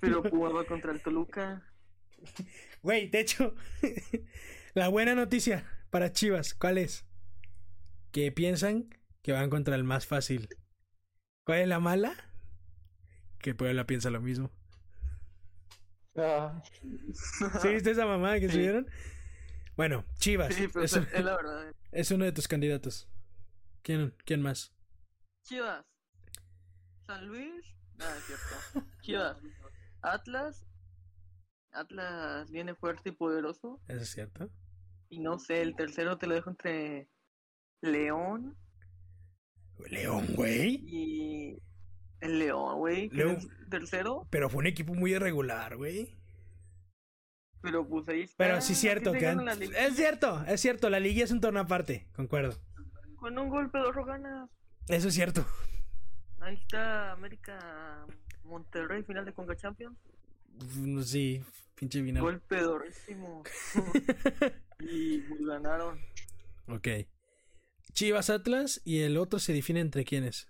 [0.00, 1.62] pero Pumas va contra el Toluca.
[2.82, 3.54] Güey, de hecho,
[4.76, 7.04] la buena noticia para Chivas, ¿cuál es?
[8.12, 8.90] Que piensan
[9.22, 10.48] que van contra el más fácil.
[11.44, 12.14] ¿Cuál es la mala?
[13.38, 14.50] Que Puebla piensa lo mismo.
[16.16, 16.62] Ah,
[17.62, 18.54] ¿Sí viste esa mamada que Sí.
[18.54, 18.86] subieron?
[19.76, 20.54] Bueno, Chivas.
[20.54, 21.72] Sí, pero es, es la verdad.
[21.92, 23.08] es uno de tus candidatos.
[23.82, 24.72] ¿Quién, quién más?
[25.44, 25.84] Chivas.
[27.06, 27.64] San Luis.
[27.94, 28.90] Nada, es cierto.
[29.02, 29.38] Chivas.
[30.02, 30.66] Atlas.
[31.72, 33.80] Atlas viene fuerte y poderoso.
[33.88, 34.50] ¿Eso es cierto?
[35.08, 37.08] Y no sé, el tercero te lo dejo entre
[37.80, 38.56] León
[39.90, 40.80] León, güey.
[40.86, 41.58] y
[42.20, 43.08] el León, güey.
[43.10, 43.38] León.
[43.60, 46.16] el tercero, Pero fue un equipo muy irregular, güey.
[47.60, 48.36] pero pues ahí está.
[48.38, 49.36] Pero sí es cierto que...
[49.78, 50.88] Es cierto, es cierto.
[50.88, 52.08] La liga es un torneo aparte.
[52.14, 52.56] Concuerdo.
[53.16, 54.48] Con un golpe de oro ganas.
[54.88, 55.44] Eso es cierto.
[56.40, 58.06] Ahí está América
[58.44, 59.98] Monterrey, final de Conca Champions.
[61.04, 61.42] Sí,
[61.76, 62.22] pinche final.
[62.22, 63.44] Golpe dorísimo.
[64.80, 66.00] y pues ganaron.
[66.66, 66.88] Ok.
[67.92, 70.48] Chivas Atlas y el otro se define entre quiénes.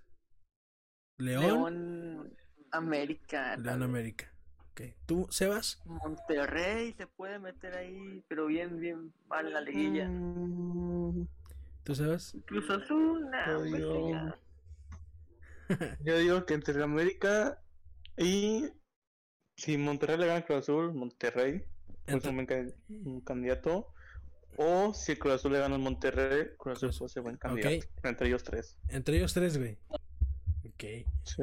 [1.18, 2.37] León, León
[2.72, 3.57] América.
[3.57, 3.83] León.
[3.83, 4.33] América.
[4.70, 4.83] Ok.
[5.07, 5.83] ¿Tú, Sebas?
[5.85, 10.09] Monterrey se puede meter ahí, pero bien, bien mal en la liguilla.
[10.09, 11.27] mm,
[11.85, 12.37] ¿Tú, Sebas?
[12.47, 14.35] Cruz Azul, Yo pues.
[16.05, 17.61] Yo digo que entre América
[18.16, 18.70] y
[19.57, 21.65] si Monterrey le gana a Cruz Azul, Monterrey
[22.07, 23.89] es Entre- un buen can- un candidato.
[24.59, 27.87] O si Cruz Azul le gana al Monterrey, Cruz Azul puede ser buen candidato.
[28.05, 28.79] Entre ellos tres.
[28.89, 29.79] Entre ellos tres, güey.
[29.89, 30.85] Ok.
[31.25, 31.43] Sí.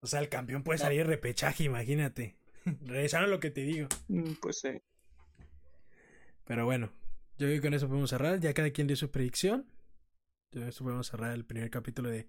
[0.00, 2.36] O sea, el campeón puede salir de repechaje, imagínate.
[2.82, 3.88] Regresando a lo que te digo.
[4.08, 4.70] Mm, Pues sí.
[6.44, 6.90] Pero bueno,
[7.36, 8.40] yo creo que con eso podemos cerrar.
[8.40, 9.66] Ya cada quien dio su predicción.
[10.52, 12.26] Yo eso podemos cerrar el primer capítulo de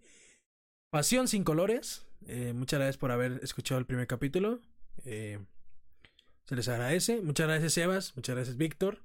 [0.91, 2.05] Pasión sin colores.
[2.27, 4.59] Eh, muchas gracias por haber escuchado el primer capítulo.
[5.05, 5.39] Eh,
[6.45, 7.21] se les agradece.
[7.21, 8.15] Muchas gracias, Sebas.
[8.15, 9.03] Muchas gracias, Víctor,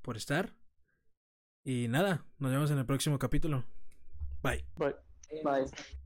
[0.00, 0.54] por estar.
[1.64, 3.64] Y nada, nos vemos en el próximo capítulo.
[4.42, 4.64] Bye.
[4.76, 4.94] Bye.
[5.44, 5.66] Bye.